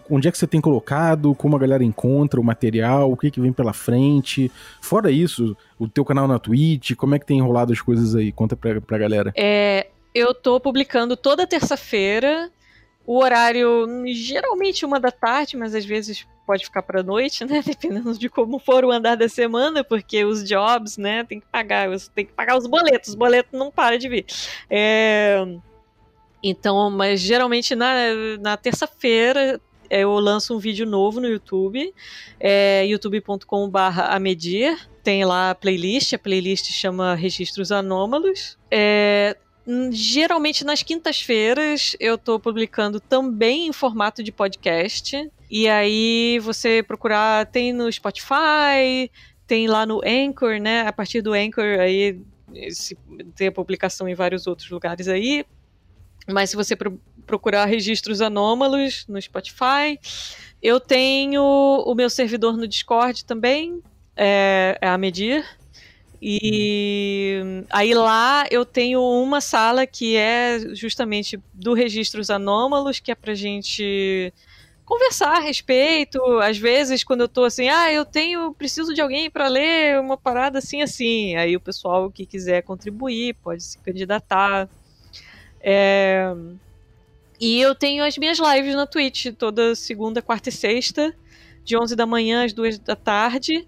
onde 0.10 0.28
é 0.28 0.32
que 0.32 0.38
você 0.38 0.48
tem 0.48 0.60
colocado, 0.60 1.36
como 1.36 1.56
a 1.56 1.60
galera 1.60 1.84
encontra 1.84 2.40
o 2.40 2.44
material, 2.44 3.12
o 3.12 3.18
que 3.18 3.30
que 3.30 3.40
vem 3.40 3.54
pela 3.54 3.74
frente. 3.74 4.52
Fora 4.82 5.12
isso, 5.12 5.56
o 5.80 5.88
teu 5.88 6.04
canal 6.04 6.28
na 6.28 6.40
Twitch, 6.40 6.96
como 6.96 7.16
é 7.16 7.20
que 7.20 7.26
tem 7.26 7.38
enrolado 7.38 7.72
as 7.72 7.82
coisas 7.82 8.16
aí? 8.16 8.32
Conta 8.32 8.56
pra, 8.56 8.82
pra 8.82 8.98
galera. 8.98 9.32
É. 9.36 9.88
Eu 10.14 10.34
tô 10.34 10.62
publicando 10.62 11.18
toda 11.18 11.46
terça-feira 11.46 12.50
o 13.06 13.18
horário, 13.18 13.86
geralmente 14.14 14.86
uma 14.86 15.00
da 15.00 15.12
tarde, 15.12 15.56
mas 15.56 15.76
às 15.76 15.86
vezes 15.86 16.26
pode 16.46 16.66
ficar 16.66 16.82
para 16.82 17.04
noite, 17.04 17.46
né? 17.46 17.62
Dependendo 17.66 18.18
de 18.18 18.30
como 18.30 18.60
for 18.60 18.84
o 18.84 18.92
andar 18.92 19.16
da 19.16 19.28
semana, 19.30 19.84
porque 19.84 20.24
os 20.24 20.48
jobs, 20.48 20.98
né, 20.98 21.24
tem 21.24 21.40
que 21.40 21.48
pagar, 21.48 21.90
tem 22.14 22.26
que 22.26 22.34
pagar 22.34 22.58
os 22.58 22.68
boletos, 22.68 23.10
os 23.10 23.16
boletos 23.16 23.58
não 23.58 23.72
param 23.72 23.98
de 23.98 24.10
vir. 24.10 24.26
É... 24.70 25.46
Então, 26.44 26.92
mas 26.92 27.20
geralmente 27.22 27.74
na, 27.74 27.94
na 28.40 28.56
terça-feira 28.56 29.60
eu 29.90 30.14
lanço 30.14 30.56
um 30.56 30.60
vídeo 30.60 30.86
novo 30.86 31.20
no 31.20 31.28
YouTube, 31.28 31.94
é 32.40 32.86
youtube.com.br 32.86 33.80
a 33.80 34.20
medir. 34.20 34.78
Tem 35.04 35.24
lá 35.24 35.52
a 35.52 35.56
playlist, 35.56 36.14
a 36.14 36.20
playlist 36.20 36.72
chama 36.72 37.14
Registros 37.14 37.72
Anômalos. 37.72 38.58
É, 38.70 39.38
geralmente 39.92 40.64
nas 40.64 40.84
quintas-feiras 40.84 41.96
eu 42.00 42.18
tô 42.18 42.40
publicando 42.40 43.00
também 43.00 43.68
em 43.68 43.74
formato 43.74 44.24
de 44.24 44.32
podcast. 44.32 45.30
E 45.50 45.68
aí 45.68 46.40
você 46.40 46.84
procurar, 46.84 47.46
tem 47.48 47.74
no 47.74 47.92
Spotify, 47.92 49.10
tem 49.48 49.68
lá 49.68 49.86
no 49.86 50.02
Anchor, 50.06 50.60
né? 50.60 50.82
A 50.82 50.94
partir 50.94 51.22
do 51.22 51.34
Anchor 51.34 51.80
aí 51.80 52.20
tem 53.36 53.48
a 53.48 53.52
publicação 53.52 54.08
em 54.08 54.16
vários 54.16 54.48
outros 54.48 54.70
lugares 54.70 55.08
aí. 55.08 55.46
Mas 56.28 56.50
se 56.50 56.56
você 56.56 56.76
pro 56.76 57.00
procurar 57.26 57.66
registros 57.66 58.22
anômalos 58.22 59.04
no 59.08 59.20
Spotify, 59.20 60.00
eu 60.62 60.80
tenho 60.80 61.42
o 61.42 61.96
meu 61.96 62.08
servidor 62.08 62.56
no 62.56 62.68
Discord 62.68 63.26
também, 63.26 63.82
é, 64.16 64.78
é 64.80 64.88
a 64.88 64.96
Medir. 64.96 65.44
E 66.28 67.40
aí 67.70 67.94
lá 67.94 68.48
eu 68.50 68.66
tenho 68.66 69.00
uma 69.00 69.40
sala 69.40 69.86
que 69.86 70.18
é 70.18 70.58
justamente 70.74 71.40
do 71.54 71.76
registros 71.76 72.32
anômalos, 72.32 73.00
que 73.00 73.12
é 73.12 73.16
pra 73.16 73.36
gente 73.36 74.34
conversar 74.84 75.38
a 75.38 75.40
respeito. 75.40 76.20
Às 76.40 76.58
vezes, 76.58 77.04
quando 77.04 77.22
eu 77.22 77.28
tô 77.28 77.44
assim, 77.44 77.70
ah, 77.70 77.94
eu 77.94 78.04
tenho, 78.04 78.52
preciso 78.56 78.92
de 78.92 79.02
alguém 79.02 79.30
para 79.30 79.48
ler 79.48 80.00
uma 80.00 80.18
parada 80.18 80.58
assim, 80.58 80.82
assim. 80.82 81.36
Aí 81.36 81.56
o 81.56 81.60
pessoal 81.60 82.10
que 82.10 82.26
quiser 82.26 82.64
contribuir 82.64 83.36
pode 83.36 83.62
se 83.62 83.78
candidatar. 83.78 84.68
É... 85.62 86.34
E 87.40 87.62
eu 87.62 87.76
tenho 87.76 88.04
as 88.04 88.18
minhas 88.18 88.40
lives 88.40 88.74
na 88.74 88.88
Twitch, 88.88 89.28
toda 89.38 89.76
segunda, 89.76 90.24
quarta 90.24 90.50
e 90.50 90.52
sexta, 90.52 91.14
de 91.64 91.78
11 91.78 91.96
da 91.96 92.08
manhã 92.08 92.46
às 92.46 92.52
2 92.52 92.80
da 92.80 92.96
tarde. 92.96 93.68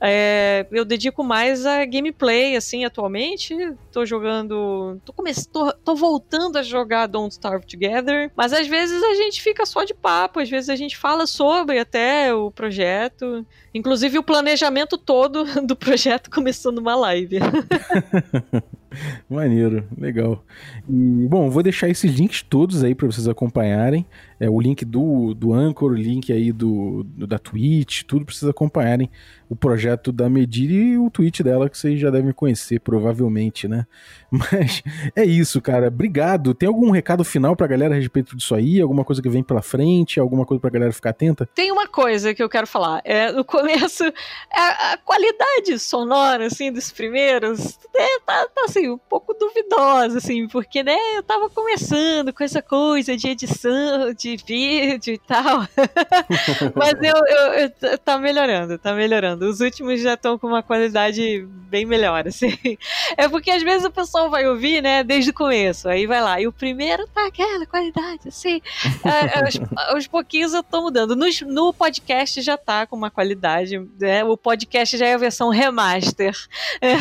É, 0.00 0.66
eu 0.70 0.84
dedico 0.84 1.24
mais 1.24 1.64
a 1.64 1.84
gameplay, 1.84 2.56
assim, 2.56 2.84
atualmente. 2.84 3.54
Tô 3.90 4.04
jogando. 4.04 5.00
Tô, 5.04 5.12
come... 5.12 5.32
tô, 5.50 5.72
tô 5.72 5.94
voltando 5.94 6.58
a 6.58 6.62
jogar 6.62 7.06
Don't 7.06 7.32
Starve 7.32 7.66
Together. 7.66 8.30
Mas 8.36 8.52
às 8.52 8.66
vezes 8.66 9.02
a 9.02 9.14
gente 9.14 9.42
fica 9.42 9.64
só 9.64 9.84
de 9.84 9.94
papo, 9.94 10.40
às 10.40 10.50
vezes 10.50 10.68
a 10.68 10.76
gente 10.76 10.96
fala 10.96 11.26
sobre 11.26 11.78
até 11.78 12.34
o 12.34 12.50
projeto. 12.50 13.46
Inclusive 13.74 14.18
o 14.18 14.22
planejamento 14.22 14.98
todo 14.98 15.44
do 15.66 15.76
projeto 15.76 16.30
começou 16.30 16.72
numa 16.72 16.94
live. 16.94 17.38
Maneiro, 19.28 19.86
legal. 19.98 20.44
E, 20.88 21.26
bom, 21.28 21.50
vou 21.50 21.62
deixar 21.62 21.88
esses 21.88 22.10
links 22.14 22.42
todos 22.42 22.82
aí 22.82 22.94
para 22.94 23.06
vocês 23.06 23.28
acompanharem. 23.28 24.06
É, 24.38 24.50
o 24.50 24.60
link 24.60 24.84
do, 24.84 25.34
do 25.34 25.52
Anchor, 25.52 25.92
o 25.92 25.94
link 25.94 26.32
aí 26.32 26.52
do, 26.52 27.02
do 27.04 27.26
da 27.26 27.38
Twitch, 27.38 28.02
tudo 28.02 28.30
vocês 28.30 28.48
acompanharem 28.48 29.10
o 29.48 29.54
projeto 29.54 30.10
da 30.10 30.28
Medir 30.28 30.70
e 30.70 30.98
o 30.98 31.08
tweet 31.08 31.42
dela, 31.42 31.70
que 31.70 31.78
vocês 31.78 31.98
já 31.98 32.10
devem 32.10 32.32
conhecer, 32.32 32.80
provavelmente, 32.80 33.68
né? 33.68 33.86
Mas 34.30 34.82
é 35.14 35.24
isso, 35.24 35.60
cara. 35.60 35.88
Obrigado. 35.88 36.52
Tem 36.52 36.66
algum 36.66 36.90
recado 36.90 37.24
final 37.24 37.54
pra 37.54 37.66
galera 37.66 37.94
a 37.94 37.96
respeito 37.98 38.36
disso 38.36 38.54
aí? 38.54 38.80
Alguma 38.80 39.04
coisa 39.04 39.22
que 39.22 39.28
vem 39.28 39.42
pela 39.42 39.62
frente? 39.62 40.18
Alguma 40.18 40.44
coisa 40.44 40.60
pra 40.60 40.70
galera 40.70 40.92
ficar 40.92 41.10
atenta? 41.10 41.48
Tem 41.54 41.70
uma 41.70 41.86
coisa 41.86 42.34
que 42.34 42.42
eu 42.42 42.48
quero 42.48 42.66
falar. 42.66 43.00
É, 43.04 43.30
no 43.30 43.44
começo, 43.44 44.04
a, 44.52 44.92
a 44.92 44.96
qualidade 44.98 45.78
sonora, 45.78 46.46
assim, 46.46 46.72
dos 46.72 46.90
primeiros, 46.90 47.78
é, 47.94 48.20
tá, 48.20 48.48
tá, 48.48 48.64
assim, 48.64 48.88
um 48.88 48.98
pouco 48.98 49.32
duvidosa, 49.34 50.18
assim, 50.18 50.48
porque, 50.48 50.82
né, 50.82 50.96
eu 51.16 51.22
tava 51.22 51.48
começando 51.48 52.32
com 52.32 52.42
essa 52.42 52.60
coisa 52.60 53.16
de 53.16 53.28
edição, 53.28 54.12
de 54.12 54.25
vídeo 54.34 55.14
e 55.14 55.18
tal. 55.18 55.68
Mas 56.74 56.94
eu, 57.02 57.14
eu, 57.14 57.70
eu, 57.82 57.98
tá 57.98 58.16
melhorando, 58.18 58.78
tá 58.78 58.94
melhorando. 58.94 59.46
Os 59.46 59.60
últimos 59.60 60.00
já 60.00 60.14
estão 60.14 60.38
com 60.38 60.46
uma 60.46 60.62
qualidade 60.62 61.46
bem 61.66 61.84
melhor, 61.84 62.26
assim. 62.26 62.56
É 63.16 63.28
porque 63.28 63.50
às 63.50 63.62
vezes 63.62 63.84
o 63.84 63.90
pessoal 63.90 64.30
vai 64.30 64.46
ouvir, 64.46 64.82
né, 64.82 65.02
desde 65.02 65.30
o 65.30 65.34
começo, 65.34 65.88
aí 65.88 66.06
vai 66.06 66.20
lá, 66.20 66.40
e 66.40 66.46
o 66.46 66.52
primeiro 66.52 67.06
tá 67.08 67.26
aquela 67.26 67.66
qualidade, 67.66 68.28
assim. 68.28 68.60
É, 69.04 69.38
aos, 69.38 69.54
aos 69.92 70.06
pouquinhos 70.06 70.52
eu 70.52 70.62
tô 70.62 70.82
mudando. 70.82 71.14
No, 71.14 71.26
no 71.46 71.72
podcast 71.72 72.40
já 72.42 72.56
tá 72.56 72.86
com 72.86 72.96
uma 72.96 73.10
qualidade, 73.10 73.78
né, 73.98 74.24
o 74.24 74.36
podcast 74.36 74.96
já 74.96 75.06
é 75.06 75.14
a 75.14 75.18
versão 75.18 75.50
remaster, 75.50 76.34
é, 76.80 76.94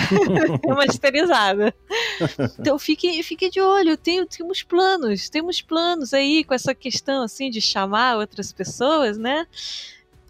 remasterizada. 0.65 1.73
Então 2.59 2.77
fique, 2.77 3.21
fique 3.23 3.49
de 3.49 3.61
olho, 3.61 3.97
tem, 3.97 4.25
temos 4.25 4.63
planos, 4.63 5.29
temos 5.29 5.61
planos 5.61 6.13
aí 6.13 6.43
com 6.43 6.53
essa 6.53 6.73
questão, 6.73 7.14
assim, 7.21 7.49
de 7.49 7.61
chamar 7.61 8.17
outras 8.17 8.51
pessoas, 8.51 9.17
né? 9.17 9.47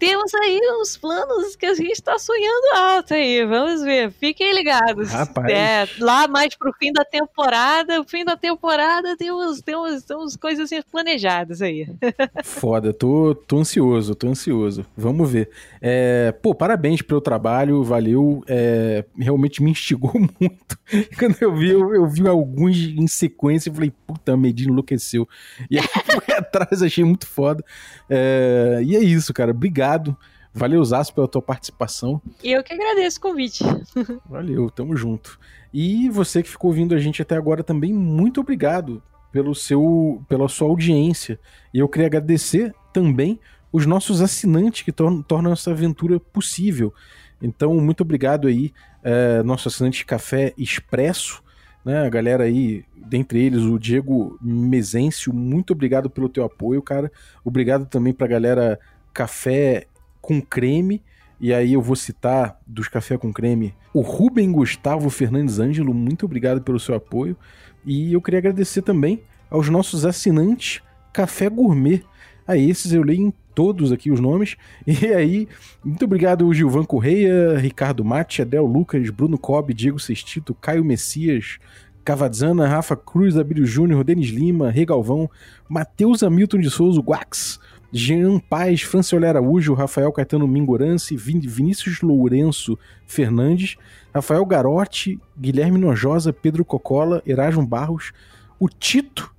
Temos 0.06 0.36
aí 0.36 0.62
uns 0.80 0.96
planos 0.96 1.56
que 1.56 1.66
a 1.66 1.74
gente 1.74 1.94
está 1.94 2.20
sonhando 2.20 2.76
alto 2.76 3.16
aí. 3.16 3.44
Vamos 3.44 3.82
ver. 3.82 4.12
Fiquem 4.12 4.54
ligados. 4.54 5.10
Rapaz. 5.10 5.52
É, 5.52 5.88
lá 6.00 6.28
mais 6.28 6.56
pro 6.56 6.72
fim 6.74 6.94
da 6.94 7.04
temporada, 7.04 8.00
o 8.00 8.04
fim 8.04 8.24
da 8.24 8.38
temporada 8.38 9.18
temos, 9.18 9.62
temos, 9.62 10.04
temos 10.04 10.36
coisas 10.36 10.70
planejadas 10.92 11.60
aí. 11.60 11.88
Foda, 12.44 12.94
tô, 12.94 13.34
tô 13.34 13.58
ansioso, 13.58 14.14
tô 14.14 14.28
ansioso. 14.28 14.86
Vamos 14.96 15.28
ver. 15.32 15.50
É, 15.82 16.32
pô, 16.32 16.54
parabéns 16.54 17.02
pelo 17.02 17.20
trabalho, 17.20 17.84
valeu. 17.84 18.44
É, 18.48 19.06
realmente 19.18 19.64
me 19.64 19.72
instigou 19.72 20.14
muito. 20.40 20.78
Quando 21.18 21.36
eu 21.42 21.56
vi, 21.56 21.72
eu, 21.72 21.96
eu 21.96 22.08
vi 22.08 22.28
alguns 22.28 22.78
em 22.78 23.08
sequência 23.08 23.72
e 23.72 23.74
falei, 23.74 23.92
puta, 24.06 24.38
Medina 24.38 24.72
enlouqueceu. 24.72 25.28
E 25.68 25.80
aí 25.80 25.88
fui 25.88 26.34
atrás, 26.38 26.84
achei 26.84 27.04
muito 27.04 27.26
foda. 27.26 27.64
É, 28.08 28.82
e 28.84 28.96
é 28.96 29.00
isso, 29.00 29.34
cara. 29.34 29.50
Obrigado 29.50 29.95
obrigado. 29.96 30.18
Valeu, 30.54 30.84
Zaço, 30.86 31.14
pela 31.14 31.28
tua 31.28 31.42
participação. 31.42 32.22
E 32.42 32.52
eu 32.54 32.64
que 32.64 32.74
agradeço 32.74 33.18
o 33.18 33.22
convite. 33.22 33.64
Valeu, 34.30 34.70
tamo 34.70 34.96
junto. 34.96 35.38
E 35.74 36.10
você 36.10 36.42
que 36.42 36.50
ficou 36.50 36.70
ouvindo 36.70 36.96
a 36.96 37.00
gente 37.00 37.22
até 37.22 37.36
agora 37.36 37.62
também, 37.62 37.94
muito 37.94 38.40
obrigado 38.40 39.04
pelo 39.34 39.54
seu, 39.54 40.24
pela 40.30 40.48
sua 40.48 40.70
audiência. 40.70 41.38
E 41.74 41.80
eu 41.80 41.90
queria 41.90 42.08
agradecer 42.08 42.74
também 42.94 43.38
os 43.72 43.86
nossos 43.86 44.22
assinantes 44.22 44.84
que 44.84 44.94
tornam, 44.94 45.22
tornam 45.22 45.52
essa 45.52 45.72
aventura 45.72 46.22
possível. 46.22 46.94
Então, 47.42 47.76
muito 47.82 48.02
obrigado 48.02 48.48
aí 48.48 48.72
é, 49.04 49.44
nosso 49.44 49.68
assinante 49.68 50.06
Café 50.06 50.54
Expresso, 50.58 51.44
né? 51.84 52.06
A 52.06 52.10
galera 52.10 52.46
aí, 52.46 52.86
dentre 52.96 53.44
eles, 53.44 53.62
o 53.64 53.78
Diego 53.78 54.40
Mezencio, 54.42 55.34
muito 55.34 55.74
obrigado 55.74 56.10
pelo 56.10 56.30
teu 56.30 56.46
apoio, 56.46 56.82
cara. 56.82 57.12
Obrigado 57.44 57.86
também 57.86 58.14
pra 58.14 58.26
galera 58.26 58.80
Café 59.16 59.88
com 60.22 60.40
Creme. 60.40 61.02
E 61.42 61.52
aí 61.52 61.74
eu 61.74 61.82
vou 61.82 61.96
citar 61.96 62.60
dos 62.68 62.88
Café 62.88 63.18
com 63.18 63.34
Creme 63.34 63.74
o 63.96 64.02
Rubem 64.02 64.52
Gustavo 64.52 65.10
Fernandes 65.10 65.58
Ângelo, 65.58 65.94
muito 65.94 66.26
obrigado 66.26 66.60
pelo 66.62 66.78
seu 66.78 66.96
apoio. 66.96 67.38
E 67.86 68.12
eu 68.12 68.22
queria 68.22 68.40
agradecer 68.40 68.82
também 68.82 69.22
aos 69.50 69.70
nossos 69.70 70.06
assinantes 70.06 70.82
Café 71.14 71.48
Gourmet. 71.50 72.04
A 72.46 72.58
esses 72.58 72.92
eu 72.92 73.02
leio 73.02 73.28
em 73.28 73.34
todos 73.56 73.94
aqui 73.94 74.12
os 74.12 74.20
nomes. 74.20 74.58
E 74.86 75.08
aí, 75.08 75.48
muito 75.82 76.04
obrigado 76.04 76.54
Gilvan 76.54 76.84
Correia, 76.84 77.58
Ricardo 77.58 78.04
Mate, 78.04 78.42
Adel 78.42 78.66
Lucas, 78.66 79.10
Bruno 79.12 79.38
Cobb, 79.38 79.74
Diego 79.74 79.98
Sestito, 79.98 80.54
Caio 80.54 80.84
Messias, 80.84 81.58
Cavadzana, 82.04 82.68
Rafa 82.68 82.98
Cruz, 82.98 83.38
Abílio 83.38 83.66
Júnior, 83.66 84.04
Denis 84.04 84.28
Lima, 84.28 84.70
Regalvão, 84.72 85.30
Matheus 85.70 86.22
Hamilton 86.22 86.60
de 86.60 86.70
Souza, 86.70 87.00
Guax, 87.00 87.62
Jean 87.96 88.40
Paz, 88.40 88.82
Franciola 88.82 89.30
Araújo, 89.30 89.74
Rafael 89.74 90.12
Caetano 90.12 90.46
Mingorance, 90.46 91.16
Vin 91.16 91.40
Vinícius 91.40 92.02
Lourenço 92.02 92.78
Fernandes, 93.08 93.78
Rafael 94.14 94.46
Garotti, 94.46 95.18
Guilherme 95.40 95.80
Nojosa, 95.80 96.34
Pedro 96.34 96.66
Cocola, 96.66 97.24
Erasmo 97.26 97.66
Barros, 97.66 98.12
o 98.60 98.68
Tito, 98.68 99.34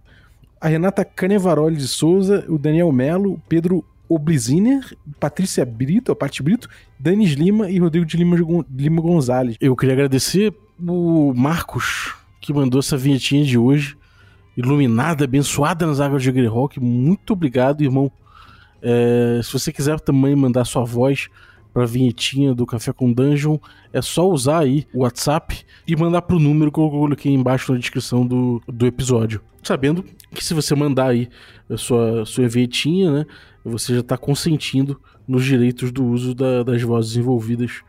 a 0.58 0.68
Renata 0.68 1.04
Canevaroli 1.04 1.76
de 1.76 1.86
Souza, 1.86 2.46
o 2.48 2.56
Daniel 2.56 2.90
Melo, 2.90 3.38
Pedro 3.46 3.84
Obliziner, 4.08 4.96
Patrícia 5.20 5.66
Brito, 5.66 6.10
a 6.10 6.16
Pati 6.16 6.42
Brito, 6.42 6.66
Danis 6.98 7.32
Lima 7.32 7.70
e 7.70 7.78
Rodrigo 7.78 8.06
de 8.06 8.16
Lima, 8.16 8.38
Lima 8.74 9.02
Gonzalez. 9.02 9.58
Eu 9.60 9.76
queria 9.76 9.92
agradecer 9.92 10.54
o 10.80 11.34
Marcos, 11.36 12.14
que 12.40 12.54
mandou 12.54 12.80
essa 12.80 12.96
vinhetinha 12.96 13.44
de 13.44 13.58
hoje, 13.58 13.98
iluminada, 14.56 15.24
abençoada 15.24 15.86
nas 15.86 16.00
águas 16.00 16.22
de 16.22 16.32
Greyhawk. 16.32 16.80
Muito 16.80 17.34
obrigado, 17.34 17.82
irmão. 17.82 18.10
É, 18.88 19.40
se 19.42 19.52
você 19.52 19.72
quiser 19.72 19.98
também 19.98 20.36
mandar 20.36 20.64
sua 20.64 20.84
voz 20.84 21.28
para 21.74 21.82
a 21.82 21.86
vinhetinha 21.86 22.54
do 22.54 22.64
Café 22.64 22.92
com 22.92 23.12
Dungeon, 23.12 23.58
é 23.92 24.00
só 24.00 24.30
usar 24.30 24.60
aí 24.60 24.86
o 24.94 25.00
WhatsApp 25.00 25.64
e 25.88 25.96
mandar 25.96 26.22
pro 26.22 26.38
número 26.38 26.70
que 26.70 26.78
eu 26.78 26.88
coloquei 26.88 27.34
embaixo 27.34 27.72
na 27.72 27.78
descrição 27.80 28.24
do, 28.24 28.62
do 28.68 28.86
episódio. 28.86 29.40
Sabendo 29.60 30.04
que 30.32 30.44
se 30.44 30.54
você 30.54 30.76
mandar 30.76 31.08
aí 31.08 31.28
a 31.68 31.76
sua, 31.76 32.24
sua 32.24 32.46
vinhetinha, 32.46 33.10
né, 33.10 33.26
você 33.64 33.92
já 33.92 34.00
está 34.00 34.16
consentindo 34.16 35.00
nos 35.26 35.44
direitos 35.44 35.90
do 35.90 36.04
uso 36.04 36.32
da, 36.32 36.62
das 36.62 36.80
vozes 36.80 37.16
envolvidas 37.16 37.82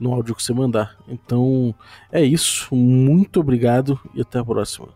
no 0.00 0.12
áudio 0.12 0.34
que 0.34 0.42
você 0.42 0.52
mandar. 0.52 0.96
Então 1.06 1.72
é 2.10 2.24
isso, 2.24 2.74
muito 2.74 3.38
obrigado 3.38 4.00
e 4.16 4.20
até 4.20 4.40
a 4.40 4.44
próxima. 4.44 4.88